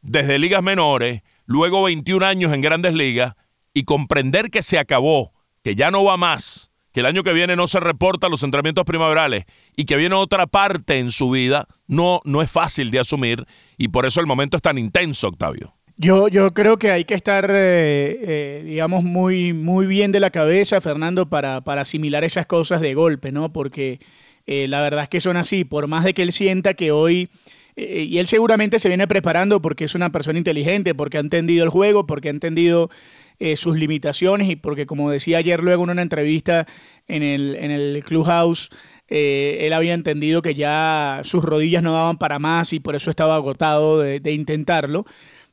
desde 0.00 0.38
ligas 0.38 0.62
menores, 0.62 1.22
luego 1.44 1.82
21 1.82 2.24
años 2.24 2.52
en 2.52 2.60
grandes 2.60 2.94
ligas, 2.94 3.34
y 3.74 3.84
comprender 3.84 4.50
que 4.50 4.62
se 4.62 4.78
acabó, 4.78 5.32
que 5.62 5.74
ya 5.74 5.90
no 5.90 6.04
va 6.04 6.16
más, 6.16 6.67
el 7.00 7.06
año 7.06 7.22
que 7.22 7.32
viene 7.32 7.56
no 7.56 7.66
se 7.66 7.80
reporta 7.80 8.28
los 8.28 8.42
entrenamientos 8.42 8.84
primaverales 8.84 9.44
y 9.76 9.84
que 9.84 9.96
viene 9.96 10.14
otra 10.14 10.46
parte 10.46 10.98
en 10.98 11.10
su 11.10 11.30
vida, 11.30 11.66
no, 11.86 12.20
no 12.24 12.42
es 12.42 12.50
fácil 12.50 12.90
de 12.90 13.00
asumir 13.00 13.44
y 13.76 13.88
por 13.88 14.06
eso 14.06 14.20
el 14.20 14.26
momento 14.26 14.56
es 14.56 14.62
tan 14.62 14.78
intenso, 14.78 15.28
Octavio. 15.28 15.74
Yo, 16.00 16.28
yo 16.28 16.54
creo 16.54 16.78
que 16.78 16.92
hay 16.92 17.04
que 17.04 17.14
estar, 17.14 17.50
eh, 17.50 18.18
eh, 18.22 18.62
digamos, 18.64 19.02
muy, 19.02 19.52
muy 19.52 19.86
bien 19.86 20.12
de 20.12 20.20
la 20.20 20.30
cabeza, 20.30 20.80
Fernando, 20.80 21.28
para, 21.28 21.60
para 21.60 21.80
asimilar 21.80 22.22
esas 22.22 22.46
cosas 22.46 22.80
de 22.80 22.94
golpe, 22.94 23.32
¿no? 23.32 23.52
Porque 23.52 23.98
eh, 24.46 24.68
la 24.68 24.80
verdad 24.80 25.02
es 25.02 25.08
que 25.08 25.20
son 25.20 25.36
así, 25.36 25.64
por 25.64 25.88
más 25.88 26.04
de 26.04 26.14
que 26.14 26.22
él 26.22 26.30
sienta 26.30 26.74
que 26.74 26.92
hoy, 26.92 27.30
y 27.74 28.18
él 28.18 28.26
seguramente 28.26 28.80
se 28.80 28.88
viene 28.88 29.06
preparando 29.06 29.62
porque 29.62 29.84
es 29.84 29.94
una 29.94 30.10
persona 30.10 30.38
inteligente, 30.38 30.96
porque 30.96 31.16
ha 31.16 31.20
entendido 31.20 31.64
el 31.64 31.70
juego, 31.70 32.06
porque 32.06 32.28
ha 32.28 32.32
entendido 32.32 32.90
eh, 33.38 33.56
sus 33.56 33.76
limitaciones 33.76 34.48
y 34.48 34.56
porque 34.56 34.86
como 34.86 35.10
decía 35.10 35.38
ayer 35.38 35.62
luego 35.62 35.84
en 35.84 35.90
una 35.90 36.02
entrevista 36.02 36.66
en 37.06 37.22
el, 37.22 37.56
en 37.56 37.70
el 37.70 38.02
Clubhouse, 38.04 38.70
él 39.08 39.72
había 39.72 39.94
entendido 39.94 40.42
que 40.42 40.54
ya 40.54 41.22
sus 41.24 41.42
rodillas 41.42 41.82
no 41.82 41.92
daban 41.92 42.18
para 42.18 42.38
más 42.38 42.74
y 42.74 42.80
por 42.80 42.94
eso 42.94 43.08
estaba 43.08 43.36
agotado 43.36 44.00
de, 44.00 44.32
intentarlo. 44.32 45.06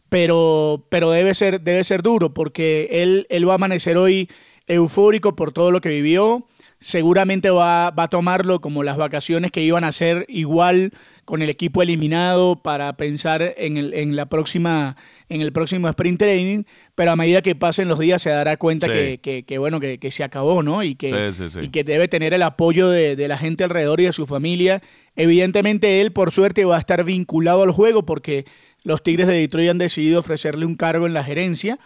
Pero, 0.10 0.86
pero 0.90 1.10
debe, 1.12 1.34
ser, 1.34 1.62
debe 1.62 1.84
ser 1.86 2.02
duro 2.02 2.34
porque 2.34 2.90
él, 2.92 3.26
él 3.30 3.48
va 3.48 3.54
a 3.54 3.56
amanecer 3.56 3.98
hoy 3.98 4.30
eufórico 4.68 5.36
por 5.36 5.52
todo 5.52 5.72
lo 5.72 5.82
que 5.82 5.90
vivió, 5.90 6.46
seguramente 6.80 7.50
va, 7.50 7.88
a 7.88 8.08
tomarlo 8.10 8.62
como 8.62 8.84
las 8.84 8.98
vacaciones 8.98 9.52
que 9.52 9.62
iban 9.62 9.84
a 9.84 9.88
hacer 9.88 10.26
igual 10.28 10.92
con 11.24 11.42
el 11.42 11.50
equipo 11.50 11.82
eliminado 11.82 12.62
para 12.62 12.96
pensar 12.98 13.56
en 13.58 13.78
el, 13.78 13.94
en 13.94 14.16
la 14.16 14.28
próxima, 14.28 14.96
en 15.30 15.42
el 15.42 15.52
próximo 15.52 15.88
sprint 15.90 16.20
training, 16.20 16.64
pero 16.94 17.12
a 17.12 17.16
medida 17.16 17.42
que 17.42 17.56
pasen 17.56 17.88
los 17.88 17.98
días 17.98 18.22
se 18.22 18.30
dará 18.30 18.58
cuenta 18.58 18.88
que, 18.88 19.58
bueno, 19.58 19.80
que, 19.80 20.12
se 20.12 20.24
acabó, 20.24 20.62
¿no? 20.62 20.84
Y 20.84 20.96
que, 20.96 21.32
y 21.62 21.70
que 21.70 21.84
debe 21.84 22.08
tener 22.08 22.34
el 22.34 22.44
apoyo 22.44 22.90
de, 22.90 23.16
de 23.16 23.28
la 23.28 23.38
gente 23.38 23.64
alrededor 23.64 24.02
y 24.02 24.06
de 24.06 24.14
su 24.14 24.28
familia. 24.28 24.82
Evidentemente 25.16 26.02
él, 26.02 26.12
por 26.12 26.32
suerte, 26.32 26.66
va 26.66 26.76
a 26.76 26.80
estar 26.80 27.04
vinculado 27.04 27.64
al 27.64 27.72
juego 27.72 28.06
porque 28.06 28.46
los 28.84 29.02
Tigres 29.02 29.26
de 29.28 29.34
Detroit 29.34 29.72
han 29.72 29.78
decidido 29.80 30.20
ofrecerle 30.20 30.66
un 30.66 30.76
cargo 30.76 31.08
en 31.08 31.16
la 31.16 31.24
gerencia 31.24 31.80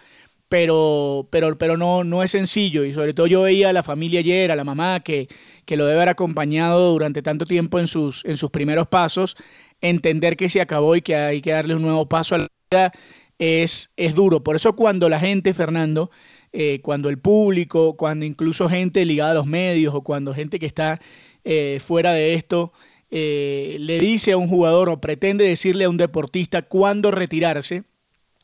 pero, 0.50 1.28
pero, 1.30 1.58
pero 1.58 1.78
no, 1.78 2.04
no 2.04 2.24
es 2.24 2.32
sencillo. 2.32 2.84
Y 2.84 2.94
sobre 2.94 3.14
todo 3.14 3.28
yo 3.28 3.44
veía 3.44 3.70
a 3.70 3.74
la 3.74 3.84
familia 3.84 4.20
ayer, 4.20 4.52
a 4.52 4.56
la 4.56 4.64
mamá, 4.64 5.00
que, 5.02 5.30
que 5.66 5.78
lo 5.78 5.86
debe 5.86 5.98
haber 5.98 6.10
acompañado 6.10 6.92
durante 6.92 7.22
tanto 7.22 7.46
tiempo 7.46 7.80
en 7.80 7.88
sus, 7.88 8.26
en 8.26 8.38
sus 8.38 8.50
primeros 8.52 8.88
pasos, 8.88 9.38
entender 9.80 10.36
que 10.36 10.50
se 10.50 10.62
acabó 10.62 10.96
y 10.96 11.02
que 11.02 11.16
hay 11.16 11.42
que 11.42 11.52
darle 11.52 11.76
un 11.76 11.84
nuevo 11.84 12.10
paso 12.10 12.36
a 12.36 12.40
la 12.40 12.48
vida 12.70 12.92
es, 13.38 13.92
es 13.96 14.16
duro. 14.16 14.44
Por 14.44 14.56
eso 14.56 14.76
cuando 14.76 15.08
la 15.08 15.20
gente, 15.20 15.54
Fernando, 15.54 16.12
eh, 16.52 16.82
cuando 16.82 17.10
el 17.10 17.20
público, 17.20 17.96
cuando 17.96 18.26
incluso 18.26 18.68
gente 18.70 19.06
ligada 19.06 19.32
a 19.32 19.36
los 19.36 19.46
medios 19.46 19.94
o 19.94 20.02
cuando 20.02 20.34
gente 20.34 20.60
que 20.60 20.66
está 20.66 21.00
eh, 21.44 21.80
fuera 21.82 22.14
de 22.14 22.34
esto, 22.34 22.74
eh, 23.12 23.78
le 23.80 24.00
dice 24.00 24.34
a 24.34 24.38
un 24.38 24.48
jugador 24.48 24.90
o 24.90 25.02
pretende 25.02 25.46
decirle 25.46 25.86
a 25.86 25.90
un 25.90 25.98
deportista 25.98 26.64
cuándo 26.64 27.12
retirarse, 27.12 27.84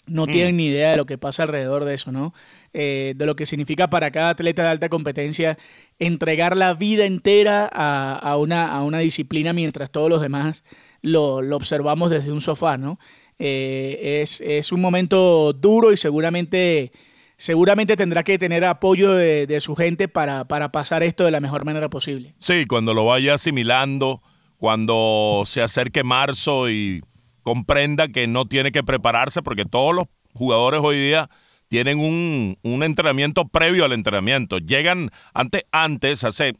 no 0.07 0.25
mm. 0.25 0.31
tienen 0.31 0.57
ni 0.57 0.67
idea 0.67 0.91
de 0.91 0.97
lo 0.97 1.05
que 1.05 1.17
pasa 1.17 1.43
alrededor 1.43 1.85
de 1.85 1.93
eso, 1.93 2.11
¿no? 2.11 2.33
Eh, 2.73 3.13
de 3.15 3.25
lo 3.25 3.35
que 3.35 3.45
significa 3.45 3.89
para 3.89 4.11
cada 4.11 4.29
atleta 4.29 4.63
de 4.63 4.69
alta 4.69 4.89
competencia 4.89 5.57
entregar 5.99 6.57
la 6.57 6.73
vida 6.73 7.05
entera 7.05 7.65
a, 7.65 8.37
una, 8.37 8.67
a 8.67 8.83
una, 8.83 8.99
disciplina 8.99 9.53
mientras 9.53 9.91
todos 9.91 10.09
los 10.09 10.21
demás 10.21 10.63
lo, 11.01 11.37
observamos 11.55 12.11
desde 12.11 12.31
un 12.31 12.41
sofá, 12.41 12.77
¿no? 12.77 12.99
Eh, 13.39 14.23
es, 14.23 14.71
un 14.71 14.81
momento 14.81 15.53
duro 15.53 15.91
y 15.91 15.97
seguramente, 15.97 16.91
seguramente 17.37 17.95
tendrá 17.95 18.23
que 18.23 18.37
tener 18.37 18.65
apoyo 18.65 19.13
de, 19.13 19.59
su 19.59 19.75
gente 19.75 20.07
para, 20.07 20.45
para 20.45 20.71
pasar 20.71 21.03
esto 21.03 21.23
de 21.23 21.31
la 21.31 21.39
mejor 21.39 21.65
manera 21.65 21.89
posible. 21.89 22.33
Sí, 22.39 22.65
cuando 22.65 22.93
lo 22.93 23.05
vaya 23.05 23.35
asimilando, 23.35 24.21
cuando 24.57 25.43
se 25.45 25.61
acerque 25.61 26.03
marzo 26.03 26.69
y 26.69 27.03
comprenda 27.45 28.07
que 28.07 28.25
no 28.25 28.45
tiene 28.45 28.71
que 28.71 28.83
prepararse 28.83 29.43
porque 29.43 29.65
todos 29.65 29.93
los 29.93 30.05
jugadores 30.33 30.81
hoy 30.83 30.97
día 30.97 31.29
tienen 31.67 31.99
un, 31.99 32.83
entrenamiento 32.83 33.47
previo 33.47 33.85
al 33.85 33.93
entrenamiento. 33.93 34.57
Llegan 34.57 35.11
antes, 35.31 35.63
antes 35.71 36.23
hace 36.23 36.53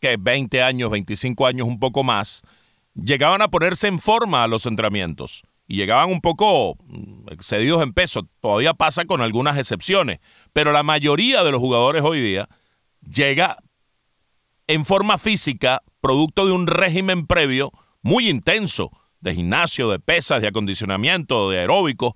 que 0.00 0.16
20 0.18 0.60
años, 0.60 0.90
25 0.90 1.46
años, 1.46 1.68
un 1.68 1.78
poco 1.78 2.02
más, 2.02 2.42
llegaban 2.94 3.42
a 3.42 3.48
ponerse 3.48 3.86
en 3.86 4.00
forma 4.00 4.42
a 4.42 4.48
los 4.48 4.66
entrenamientos 4.66 5.44
y 5.68 5.76
llegaban 5.76 6.10
un 6.10 6.20
poco 6.20 6.78
mm, 6.82 7.28
excedidos 7.30 7.80
en 7.84 7.92
peso. 7.92 8.28
Todavía 8.40 8.74
pasa 8.74 9.04
con 9.04 9.20
algunas 9.20 9.56
excepciones, 9.56 10.18
pero 10.52 10.72
la 10.72 10.82
mayoría 10.82 11.44
de 11.44 11.52
los 11.52 11.60
jugadores 11.60 12.02
hoy 12.02 12.20
día 12.20 12.48
llega 13.08 13.58
en 14.66 14.84
forma 14.84 15.16
física, 15.16 15.80
producto 16.00 16.44
de 16.44 16.52
un 16.52 16.66
régimen 16.66 17.24
previo 17.24 17.70
muy 18.02 18.28
intenso 18.28 18.90
de 19.24 19.34
gimnasio, 19.34 19.90
de 19.90 19.98
pesas, 19.98 20.42
de 20.42 20.48
acondicionamiento, 20.48 21.50
de 21.50 21.60
aeróbico, 21.60 22.14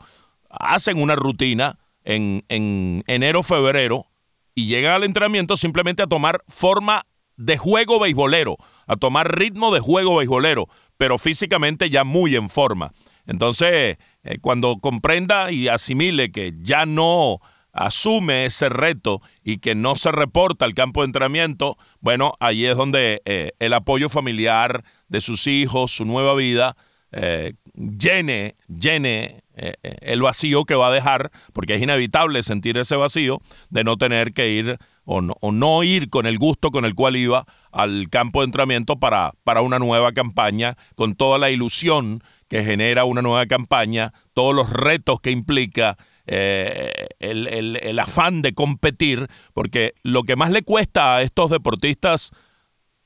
hacen 0.51 1.01
una 1.01 1.17
rutina 1.17 1.79
en, 2.05 2.45
en 2.49 3.03
enero, 3.07 3.43
febrero 3.43 4.07
y 4.55 4.67
llegan 4.67 4.95
al 4.95 5.05
entrenamiento 5.05 5.57
simplemente 5.57 6.03
a 6.03 6.07
tomar 6.07 6.43
forma 6.47 7.07
de 7.37 7.57
juego 7.57 7.99
beisbolero, 7.99 8.57
a 8.87 8.97
tomar 8.97 9.39
ritmo 9.39 9.73
de 9.73 9.81
juego 9.81 10.17
beisbolero, 10.17 10.69
pero 10.99 11.17
físicamente 11.19 11.89
ya 11.89 12.05
muy 12.05 12.37
en 12.37 12.51
forma. 12.51 12.93
Entonces, 13.27 13.97
eh, 14.25 14.39
cuando 14.41 14.77
comprenda 14.77 15.51
y 15.51 15.69
asimile 15.69 16.31
que 16.31 16.53
ya 16.61 16.85
no 16.85 17.39
asume 17.73 18.45
ese 18.45 18.69
reto 18.69 19.23
y 19.43 19.59
que 19.59 19.75
no 19.75 19.97
se 19.97 20.13
reporta 20.13 20.65
al 20.67 20.75
campo 20.75 21.01
de 21.01 21.07
entrenamiento, 21.07 21.79
bueno, 22.01 22.35
ahí 22.41 22.67
es 22.67 22.77
donde 22.77 23.23
eh, 23.25 23.53
el 23.61 23.73
apoyo 23.73 24.09
familiar 24.09 24.85
de 25.09 25.21
sus 25.21 25.47
hijos, 25.47 25.93
su 25.93 26.05
nueva 26.05 26.35
vida, 26.35 26.77
llene, 27.75 28.55
llene 28.69 29.43
eh, 29.61 29.75
el 30.03 30.23
vacío 30.23 30.65
que 30.65 30.75
va 30.75 30.89
a 30.89 30.93
dejar, 30.93 31.31
porque 31.53 31.75
es 31.75 31.83
inevitable 31.83 32.43
sentir 32.43 32.79
ese 32.79 32.95
vacío 32.97 33.41
de 33.71 33.83
no 33.83 33.97
tener 33.97 34.33
que 34.33 34.51
ir 34.51 34.79
o 35.05 35.21
no, 35.23 35.83
ir 35.85 36.11
con 36.11 36.27
el 36.27 36.39
gusto 36.39 36.71
con 36.71 36.85
el 36.85 36.95
cual 36.95 37.17
iba 37.17 37.47
al 37.73 38.09
campo 38.11 38.41
de 38.41 38.45
entrenamiento 38.45 38.97
para, 38.97 39.33
para 39.43 39.63
una 39.63 39.79
nueva 39.79 40.13
campaña, 40.13 40.77
con 40.97 41.15
toda 41.15 41.39
la 41.39 41.49
ilusión 41.49 42.23
que 42.47 42.63
genera 42.63 43.05
una 43.05 43.23
nueva 43.23 43.47
campaña, 43.47 44.13
todos 44.35 44.55
los 44.55 44.71
retos 44.71 45.21
que 45.21 45.31
implica 45.31 45.97
eh, 46.27 47.09
el, 47.21 47.99
afán 47.99 48.43
de 48.43 48.53
competir, 48.53 49.27
porque 49.55 49.95
lo 50.03 50.25
que 50.25 50.37
más 50.37 50.51
le 50.51 50.63
cuesta 50.63 51.17
a 51.17 51.23
estos 51.23 51.51
deportistas, 51.51 52.33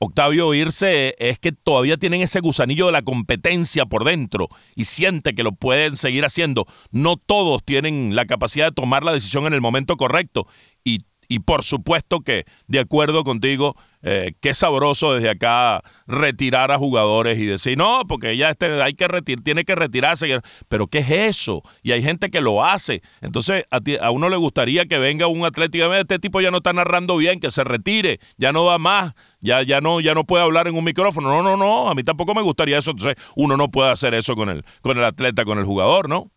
Octavio, 0.03 0.53
irse 0.53 1.15
es 1.17 1.39
que 1.39 1.51
todavía 1.51 1.97
tienen 1.97 2.21
ese 2.21 2.39
gusanillo 2.39 2.87
de 2.87 2.91
la 2.91 3.01
competencia 3.01 3.85
por 3.85 4.03
dentro 4.03 4.47
y 4.75 4.85
siente 4.85 5.33
que 5.33 5.43
lo 5.43 5.53
pueden 5.53 5.95
seguir 5.95 6.25
haciendo. 6.25 6.65
No 6.91 7.17
todos 7.17 7.63
tienen 7.63 8.15
la 8.15 8.25
capacidad 8.25 8.67
de 8.67 8.71
tomar 8.71 9.03
la 9.03 9.13
decisión 9.13 9.45
en 9.45 9.53
el 9.53 9.61
momento 9.61 9.97
correcto 9.97 10.47
y 10.83 10.99
y 11.33 11.39
por 11.39 11.63
supuesto 11.63 12.19
que, 12.19 12.45
de 12.67 12.77
acuerdo 12.77 13.23
contigo, 13.23 13.75
eh, 14.03 14.33
qué 14.39 14.53
sabroso 14.53 15.15
desde 15.15 15.31
acá 15.31 15.81
retirar 16.05 16.71
a 16.71 16.77
jugadores 16.77 17.39
y 17.39 17.47
decir, 17.47 17.75
no, 17.75 18.03
porque 18.07 18.37
ya 18.37 18.51
este, 18.51 18.83
hay 18.83 18.93
que 18.93 19.07
tiene 19.43 19.65
que 19.65 19.73
retirarse. 19.73 20.39
Pero 20.69 20.85
¿qué 20.85 20.99
es 20.99 21.09
eso? 21.09 21.63
Y 21.81 21.91
hay 21.91 22.03
gente 22.03 22.29
que 22.29 22.39
lo 22.39 22.63
hace. 22.63 23.01
Entonces, 23.21 23.65
a, 23.71 24.11
uno 24.11 24.29
le 24.29 24.35
gustaría 24.35 24.85
que 24.85 24.99
venga 24.99 25.25
un 25.25 25.43
diga, 25.71 25.99
este 25.99 26.19
tipo 26.19 26.39
ya 26.39 26.51
no 26.51 26.57
está 26.57 26.71
narrando 26.71 27.17
bien, 27.17 27.39
que 27.39 27.49
se 27.49 27.63
retire, 27.63 28.19
ya 28.37 28.51
no 28.51 28.65
da 28.65 28.77
más, 28.77 29.13
ya, 29.41 29.63
ya, 29.63 29.81
no, 29.81 30.01
ya 30.01 30.13
no 30.13 30.25
puede 30.25 30.43
hablar 30.43 30.67
en 30.67 30.77
un 30.77 30.83
micrófono. 30.83 31.29
No, 31.29 31.41
no, 31.41 31.57
no, 31.57 31.89
a 31.89 31.95
mí 31.95 32.03
tampoco 32.03 32.35
me 32.35 32.43
gustaría 32.43 32.77
eso. 32.77 32.91
Entonces, 32.91 33.15
uno 33.35 33.57
no 33.57 33.71
puede 33.71 33.89
hacer 33.89 34.13
eso 34.13 34.35
con 34.35 34.49
el, 34.49 34.63
con 34.81 34.99
el 34.99 35.03
atleta, 35.03 35.45
con 35.45 35.57
el 35.57 35.65
jugador, 35.65 36.09
¿no? 36.09 36.29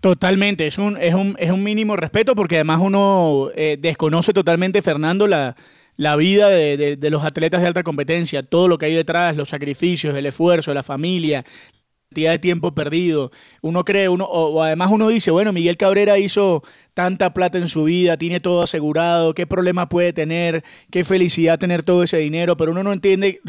Totalmente, 0.00 0.66
es 0.66 0.78
un, 0.78 0.96
es 0.96 1.14
un, 1.14 1.36
es 1.38 1.50
un 1.50 1.62
mínimo 1.62 1.94
respeto 1.96 2.34
porque 2.34 2.56
además 2.56 2.80
uno 2.82 3.50
eh, 3.54 3.76
desconoce 3.80 4.32
totalmente, 4.32 4.82
Fernando, 4.82 5.28
la, 5.28 5.56
la 5.96 6.16
vida 6.16 6.48
de, 6.48 6.96
de, 6.96 7.10
los 7.10 7.24
atletas 7.24 7.60
de 7.60 7.68
alta 7.68 7.82
competencia, 7.82 8.42
todo 8.42 8.66
lo 8.66 8.78
que 8.78 8.86
hay 8.86 8.94
detrás, 8.94 9.36
los 9.36 9.50
sacrificios, 9.50 10.16
el 10.16 10.26
esfuerzo, 10.26 10.74
la 10.74 10.82
familia, 10.82 11.44
cantidad 12.12 12.32
de 12.32 12.38
tiempo 12.38 12.74
perdido. 12.74 13.32
Uno 13.62 13.84
cree, 13.84 14.10
uno, 14.10 14.26
o 14.26 14.62
además 14.62 14.90
uno 14.90 15.08
dice, 15.08 15.30
bueno, 15.30 15.50
Miguel 15.50 15.78
Cabrera 15.78 16.18
hizo 16.18 16.62
tanta 16.94 17.32
plata 17.32 17.56
en 17.56 17.68
su 17.68 17.84
vida, 17.84 18.18
tiene 18.18 18.40
todo 18.40 18.62
asegurado, 18.62 19.34
qué 19.34 19.46
problema 19.46 19.88
puede 19.88 20.12
tener, 20.12 20.62
qué 20.90 21.04
felicidad 21.04 21.58
tener 21.58 21.82
todo 21.82 22.02
ese 22.02 22.18
dinero, 22.18 22.56
pero 22.56 22.72
uno 22.72 22.82
no 22.82 22.92
entiende 22.92 23.40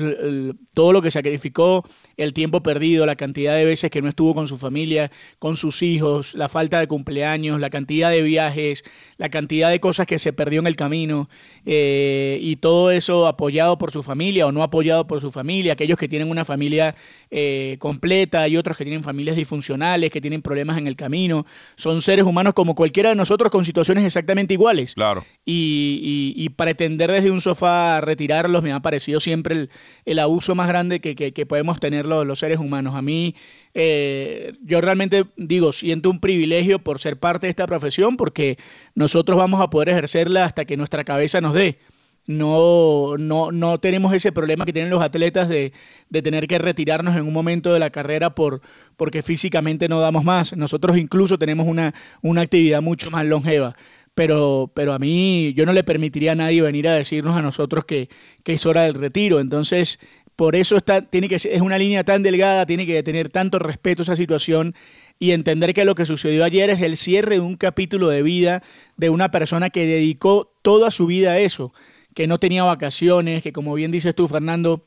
todo 0.73 0.93
lo 0.93 1.01
que 1.01 1.11
sacrificó, 1.11 1.83
el 2.15 2.33
tiempo 2.33 2.63
perdido, 2.63 3.05
la 3.05 3.17
cantidad 3.17 3.55
de 3.55 3.65
veces 3.65 3.91
que 3.91 4.01
no 4.01 4.07
estuvo 4.07 4.33
con 4.33 4.47
su 4.47 4.57
familia, 4.57 5.11
con 5.39 5.57
sus 5.57 5.81
hijos, 5.81 6.35
la 6.35 6.47
falta 6.47 6.79
de 6.79 6.87
cumpleaños, 6.87 7.59
la 7.59 7.69
cantidad 7.69 8.11
de 8.11 8.21
viajes, 8.21 8.83
la 9.17 9.27
cantidad 9.29 9.69
de 9.71 9.81
cosas 9.81 10.07
que 10.07 10.19
se 10.19 10.31
perdió 10.31 10.61
en 10.61 10.67
el 10.67 10.77
camino 10.77 11.27
eh, 11.65 12.39
y 12.41 12.55
todo 12.55 12.91
eso 12.91 13.27
apoyado 13.27 13.77
por 13.77 13.91
su 13.91 14.03
familia 14.03 14.47
o 14.47 14.53
no 14.53 14.63
apoyado 14.63 15.05
por 15.05 15.19
su 15.19 15.31
familia, 15.31 15.73
aquellos 15.73 15.99
que 15.99 16.07
tienen 16.07 16.29
una 16.29 16.45
familia 16.45 16.95
eh, 17.29 17.75
completa 17.79 18.47
y 18.53 18.57
otros 18.57 18.77
que 18.77 18.85
tienen 18.85 19.03
familias 19.03 19.35
disfuncionales, 19.35 20.11
que 20.11 20.21
tienen 20.21 20.41
problemas 20.41 20.77
en 20.77 20.87
el 20.87 20.95
camino, 20.95 21.45
son 21.75 22.01
seres 22.01 22.25
humanos 22.25 22.53
como 22.53 22.73
cualquiera 22.73 23.09
de 23.09 23.15
nosotros 23.15 23.33
otros 23.33 23.51
con 23.51 23.65
situaciones 23.65 24.05
exactamente 24.05 24.53
iguales. 24.53 24.93
Claro. 24.93 25.25
Y, 25.45 26.49
pretender 26.55 27.11
desde 27.11 27.31
un 27.31 27.41
sofá 27.41 27.99
retirarlos 27.99 28.61
me 28.61 28.71
ha 28.71 28.79
parecido 28.79 29.19
siempre 29.19 29.69
el, 30.05 30.19
abuso 30.19 30.55
más 30.55 30.67
grande 30.67 31.01
que, 31.01 31.45
podemos 31.45 31.79
tener 31.79 32.05
los, 32.05 32.39
seres 32.39 32.59
humanos. 32.59 32.95
A 32.95 33.01
mí, 33.01 33.35
eh, 33.73 34.53
yo 34.61 34.79
realmente 34.79 35.25
digo, 35.35 35.73
siento 35.73 36.09
un 36.09 36.19
privilegio 36.19 36.79
por 36.79 36.99
ser 36.99 37.17
parte 37.17 37.47
de 37.47 37.49
esta 37.49 37.65
profesión 37.65 38.15
porque 38.15 38.57
nosotros 38.95 39.37
vamos 39.37 39.59
a 39.61 39.69
poder 39.69 39.89
ejercerla 39.89 40.45
hasta 40.45 40.65
que 40.65 40.77
nuestra 40.77 41.03
cabeza 41.03 41.41
nos 41.41 41.53
dé 41.53 41.79
no, 42.25 43.17
no, 43.17 43.51
no 43.51 43.79
tenemos 43.79 44.13
ese 44.13 44.31
problema 44.31 44.65
que 44.65 44.73
tienen 44.73 44.91
los 44.91 45.01
atletas 45.01 45.49
de, 45.49 45.73
de, 46.09 46.21
tener 46.21 46.47
que 46.47 46.57
retirarnos 46.57 47.15
en 47.15 47.23
un 47.23 47.33
momento 47.33 47.73
de 47.73 47.79
la 47.79 47.89
carrera 47.89 48.33
por, 48.33 48.61
porque 48.95 49.21
físicamente 49.21 49.89
no 49.89 49.99
damos 49.99 50.23
más. 50.23 50.55
Nosotros 50.55 50.97
incluso 50.97 51.37
tenemos 51.37 51.67
una, 51.67 51.93
una 52.21 52.41
actividad 52.41 52.81
mucho 52.81 53.11
más 53.11 53.25
longeva. 53.25 53.75
Pero, 54.15 54.71
pero 54.75 54.93
a 54.93 54.99
mí 54.99 55.53
yo 55.55 55.65
no 55.65 55.73
le 55.73 55.83
permitiría 55.83 56.33
a 56.33 56.35
nadie 56.35 56.61
venir 56.61 56.87
a 56.87 56.93
decirnos 56.93 57.35
a 57.35 57.41
nosotros 57.41 57.83
que, 57.85 58.09
que 58.43 58.53
es 58.53 58.65
hora 58.67 58.83
del 58.83 58.93
retiro. 58.93 59.39
Entonces, 59.39 59.99
por 60.35 60.55
eso 60.55 60.77
está, 60.77 61.01
tiene 61.01 61.27
que 61.27 61.35
es 61.35 61.61
una 61.61 61.79
línea 61.79 62.03
tan 62.03 62.21
delgada, 62.21 62.67
tiene 62.67 62.85
que 62.85 63.01
tener 63.01 63.29
tanto 63.29 63.57
respeto 63.57 64.03
esa 64.03 64.15
situación 64.15 64.75
y 65.17 65.31
entender 65.31 65.73
que 65.73 65.83
lo 65.83 65.95
que 65.95 66.05
sucedió 66.05 66.45
ayer 66.45 66.69
es 66.69 66.81
el 66.81 66.95
cierre 66.95 67.35
de 67.35 67.41
un 67.41 67.57
capítulo 67.57 68.07
de 68.07 68.21
vida 68.21 68.61
de 68.97 69.09
una 69.09 69.31
persona 69.31 69.71
que 69.71 69.87
dedicó 69.87 70.53
toda 70.61 70.91
su 70.91 71.07
vida 71.07 71.31
a 71.31 71.39
eso 71.39 71.73
que 72.13 72.27
no 72.27 72.39
tenía 72.39 72.63
vacaciones, 72.63 73.41
que 73.43 73.53
como 73.53 73.73
bien 73.73 73.91
dices 73.91 74.15
tú, 74.15 74.27
Fernando, 74.27 74.85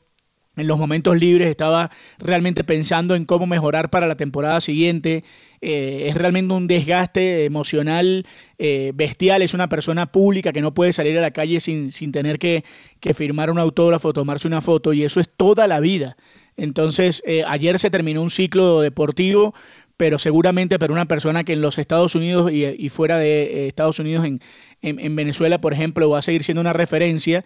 en 0.57 0.67
los 0.67 0.77
momentos 0.79 1.17
libres 1.17 1.47
estaba 1.47 1.91
realmente 2.17 2.63
pensando 2.63 3.15
en 3.15 3.25
cómo 3.25 3.45
mejorar 3.45 3.89
para 3.91 4.07
la 4.07 4.17
temporada 4.17 4.59
siguiente. 4.59 5.23
Eh, 5.61 6.05
es 6.07 6.15
realmente 6.15 6.53
un 6.53 6.67
desgaste 6.67 7.45
emocional 7.45 8.25
eh, 8.57 8.91
bestial. 8.95 9.43
Es 9.43 9.53
una 9.53 9.69
persona 9.69 10.11
pública 10.11 10.51
que 10.51 10.61
no 10.61 10.73
puede 10.73 10.93
salir 10.93 11.17
a 11.17 11.21
la 11.21 11.31
calle 11.31 11.59
sin, 11.59 11.91
sin 11.91 12.11
tener 12.11 12.39
que, 12.39 12.63
que, 12.99 13.13
firmar 13.13 13.51
un 13.51 13.59
autógrafo, 13.59 14.13
tomarse 14.13 14.47
una 14.47 14.61
foto, 14.61 14.93
y 14.93 15.03
eso 15.03 15.19
es 15.19 15.29
toda 15.29 15.67
la 15.67 15.79
vida. 15.79 16.17
Entonces, 16.57 17.21
eh, 17.27 17.43
ayer 17.47 17.79
se 17.79 17.91
terminó 17.91 18.23
un 18.23 18.31
ciclo 18.31 18.81
deportivo, 18.81 19.53
pero 19.97 20.19
seguramente 20.19 20.77
para 20.77 20.93
una 20.93 21.05
persona 21.05 21.43
que 21.43 21.53
en 21.53 21.61
los 21.61 21.79
Estados 21.79 22.13
Unidos 22.13 22.51
y, 22.51 22.89
fuera 22.89 23.17
de 23.17 23.43
eh, 23.43 23.67
Estados 23.67 23.99
Unidos, 23.99 24.25
en, 24.25 24.39
en, 24.81 25.15
Venezuela, 25.15 25.59
por 25.59 25.73
ejemplo, 25.73 26.09
va 26.09 26.19
a 26.19 26.21
seguir 26.21 26.43
siendo 26.43 26.61
una 26.61 26.73
referencia. 26.73 27.43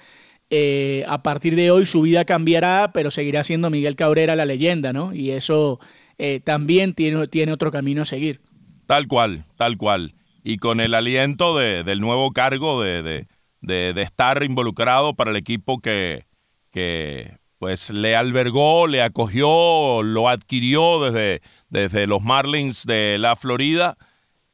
Eh, 0.49 1.05
a 1.07 1.23
partir 1.23 1.55
de 1.55 1.71
hoy 1.71 1.85
su 1.85 2.01
vida 2.01 2.25
cambiará, 2.25 2.91
pero 2.93 3.09
seguirá 3.09 3.45
siendo 3.45 3.69
Miguel 3.69 3.95
Cabrera 3.95 4.35
la 4.35 4.45
leyenda, 4.45 4.91
¿no? 4.91 5.13
Y 5.13 5.31
eso 5.31 5.79
eh, 6.17 6.41
también 6.43 6.93
tiene, 6.93 7.25
tiene 7.27 7.53
otro 7.53 7.71
camino 7.71 8.01
a 8.01 8.05
seguir. 8.05 8.41
Tal 8.85 9.07
cual, 9.07 9.45
tal 9.55 9.77
cual. 9.77 10.13
Y 10.43 10.57
con 10.57 10.81
el 10.81 10.93
aliento 10.93 11.57
de, 11.57 11.85
del 11.85 12.01
nuevo 12.01 12.31
cargo 12.31 12.83
de, 12.83 13.01
de, 13.01 13.93
de, 13.93 14.01
estar 14.01 14.43
involucrado 14.43 15.13
para 15.13 15.31
el 15.31 15.37
equipo 15.37 15.79
que, 15.79 16.25
que 16.71 17.37
pues 17.61 17.91
le 17.91 18.15
albergó, 18.15 18.87
le 18.87 19.03
acogió, 19.03 20.01
lo 20.01 20.29
adquirió 20.29 20.99
desde, 20.99 21.43
desde 21.69 22.07
los 22.07 22.23
Marlins 22.23 22.87
de 22.87 23.19
la 23.19 23.35
Florida, 23.35 23.99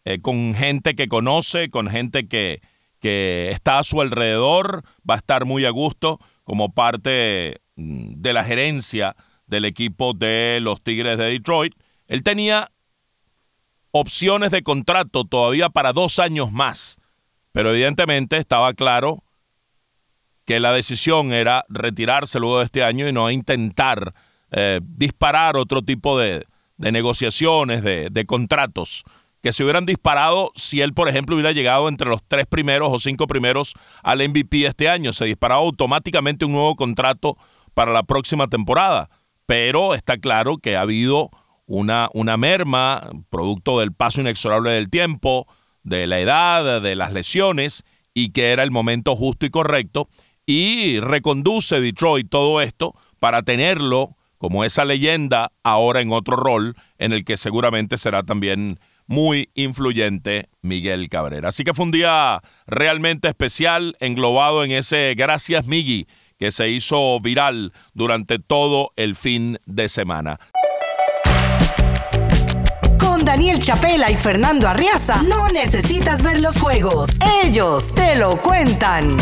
eh, 0.04 0.20
con 0.20 0.54
gente 0.54 0.94
que 0.94 1.08
conoce, 1.08 1.70
con 1.70 1.88
gente 1.88 2.28
que, 2.28 2.60
que 3.00 3.50
está 3.52 3.80
a 3.80 3.84
su 3.84 4.02
alrededor, 4.02 4.84
va 5.10 5.14
a 5.14 5.20
estar 5.20 5.46
muy 5.46 5.64
a 5.64 5.70
gusto 5.70 6.20
como 6.44 6.74
parte 6.74 7.62
mm, 7.78 8.16
de 8.18 8.34
la 8.34 8.44
gerencia 8.44 9.16
del 9.46 9.64
equipo 9.64 10.14
de 10.14 10.60
los 10.62 10.84
Tigres 10.84 11.18
de 11.18 11.32
Detroit. 11.32 11.76
Él 12.08 12.24
tenía 12.24 12.74
opciones 13.92 14.52
de 14.52 14.64
contrato 14.64 15.24
todavía 15.24 15.70
para 15.70 15.94
dos 15.94 16.20
años 16.20 16.52
más, 16.52 17.00
pero 17.54 17.70
evidentemente 17.70 18.36
estaba 18.36 18.74
claro 18.74 19.24
que 20.48 20.62
la 20.62 20.72
decisión 20.72 21.34
era 21.34 21.66
retirarse 21.68 22.40
luego 22.40 22.60
de 22.60 22.66
este 22.66 22.82
año 22.82 23.08
y 23.08 23.12
no 23.12 23.30
intentar 23.30 24.14
eh, 24.52 24.80
disparar 24.82 25.58
otro 25.58 25.82
tipo 25.82 26.18
de, 26.18 26.46
negociaciones, 26.78 27.84
de, 27.84 28.10
de, 28.10 28.26
contratos 28.26 29.04
que 29.44 29.52
se 29.52 29.64
hubieran 29.64 29.86
disparado 29.86 30.52
si 30.56 30.82
él, 30.82 30.94
por 30.94 31.10
ejemplo, 31.10 31.36
hubiera 31.36 31.52
llegado 31.52 31.90
entre 31.90 32.10
los 32.10 32.22
tres 32.26 32.46
primeros 32.46 32.90
o 32.94 32.98
cinco 32.98 33.28
primeros 33.28 33.74
al 34.04 34.28
MVP 34.28 34.66
este 34.66 34.88
año. 34.88 35.12
Se 35.12 35.26
disparaba 35.26 35.62
automáticamente 35.62 36.46
un 36.46 36.54
nuevo 36.54 36.78
contrato 36.78 37.38
para 37.74 37.92
la 37.92 38.04
próxima 38.04 38.48
temporada. 38.48 39.10
Pero 39.46 39.96
está 39.96 40.18
claro 40.18 40.58
que 40.58 40.78
ha 40.78 40.82
habido 40.82 41.30
una, 41.66 42.10
una 42.14 42.38
merma, 42.38 43.10
producto 43.30 43.80
del 43.80 43.92
paso 43.92 44.22
inexorable 44.22 44.72
del 44.72 44.90
tiempo, 44.90 45.46
de 45.84 46.08
la 46.08 46.20
edad, 46.20 46.82
de 46.82 46.96
las 46.96 47.12
lesiones, 47.12 47.84
y 48.14 48.32
que 48.32 48.52
era 48.52 48.64
el 48.64 48.72
momento 48.72 49.16
justo 49.16 49.46
y 49.46 49.50
correcto 49.50 50.10
y 50.48 51.00
reconduce 51.02 51.80
Detroit 51.80 52.30
todo 52.30 52.62
esto 52.62 52.96
para 53.20 53.44
tenerlo 53.44 54.16
como 54.40 54.64
esa 54.64 54.86
leyenda 54.86 55.52
ahora 55.62 56.02
en 56.02 56.12
otro 56.12 56.38
rol 56.38 56.76
en 56.98 57.12
el 57.12 57.26
que 57.26 57.38
seguramente 57.38 57.98
será 57.98 58.24
también 58.24 58.80
muy 59.08 59.50
influyente 59.56 60.50
Miguel 60.62 61.10
Cabrera. 61.10 61.50
Así 61.50 61.64
que 61.64 61.74
fue 61.74 61.86
un 61.86 61.92
día 61.92 62.42
realmente 62.66 63.28
especial, 63.28 63.96
englobado 64.00 64.64
en 64.64 64.72
ese 64.72 65.14
gracias 65.16 65.66
Miggy 65.66 66.08
que 66.40 66.52
se 66.52 66.70
hizo 66.70 67.20
viral 67.20 67.74
durante 67.94 68.40
todo 68.40 68.92
el 68.96 69.16
fin 69.16 69.58
de 69.66 69.90
semana. 69.90 70.40
Daniel 73.28 73.60
Chapela 73.60 74.10
y 74.10 74.16
Fernando 74.16 74.70
Arriaza 74.70 75.22
no 75.22 75.50
necesitas 75.50 76.24
ver 76.24 76.40
los 76.40 76.58
juegos, 76.58 77.10
ellos 77.44 77.94
te 77.94 78.16
lo 78.16 78.42
cuentan. 78.42 79.18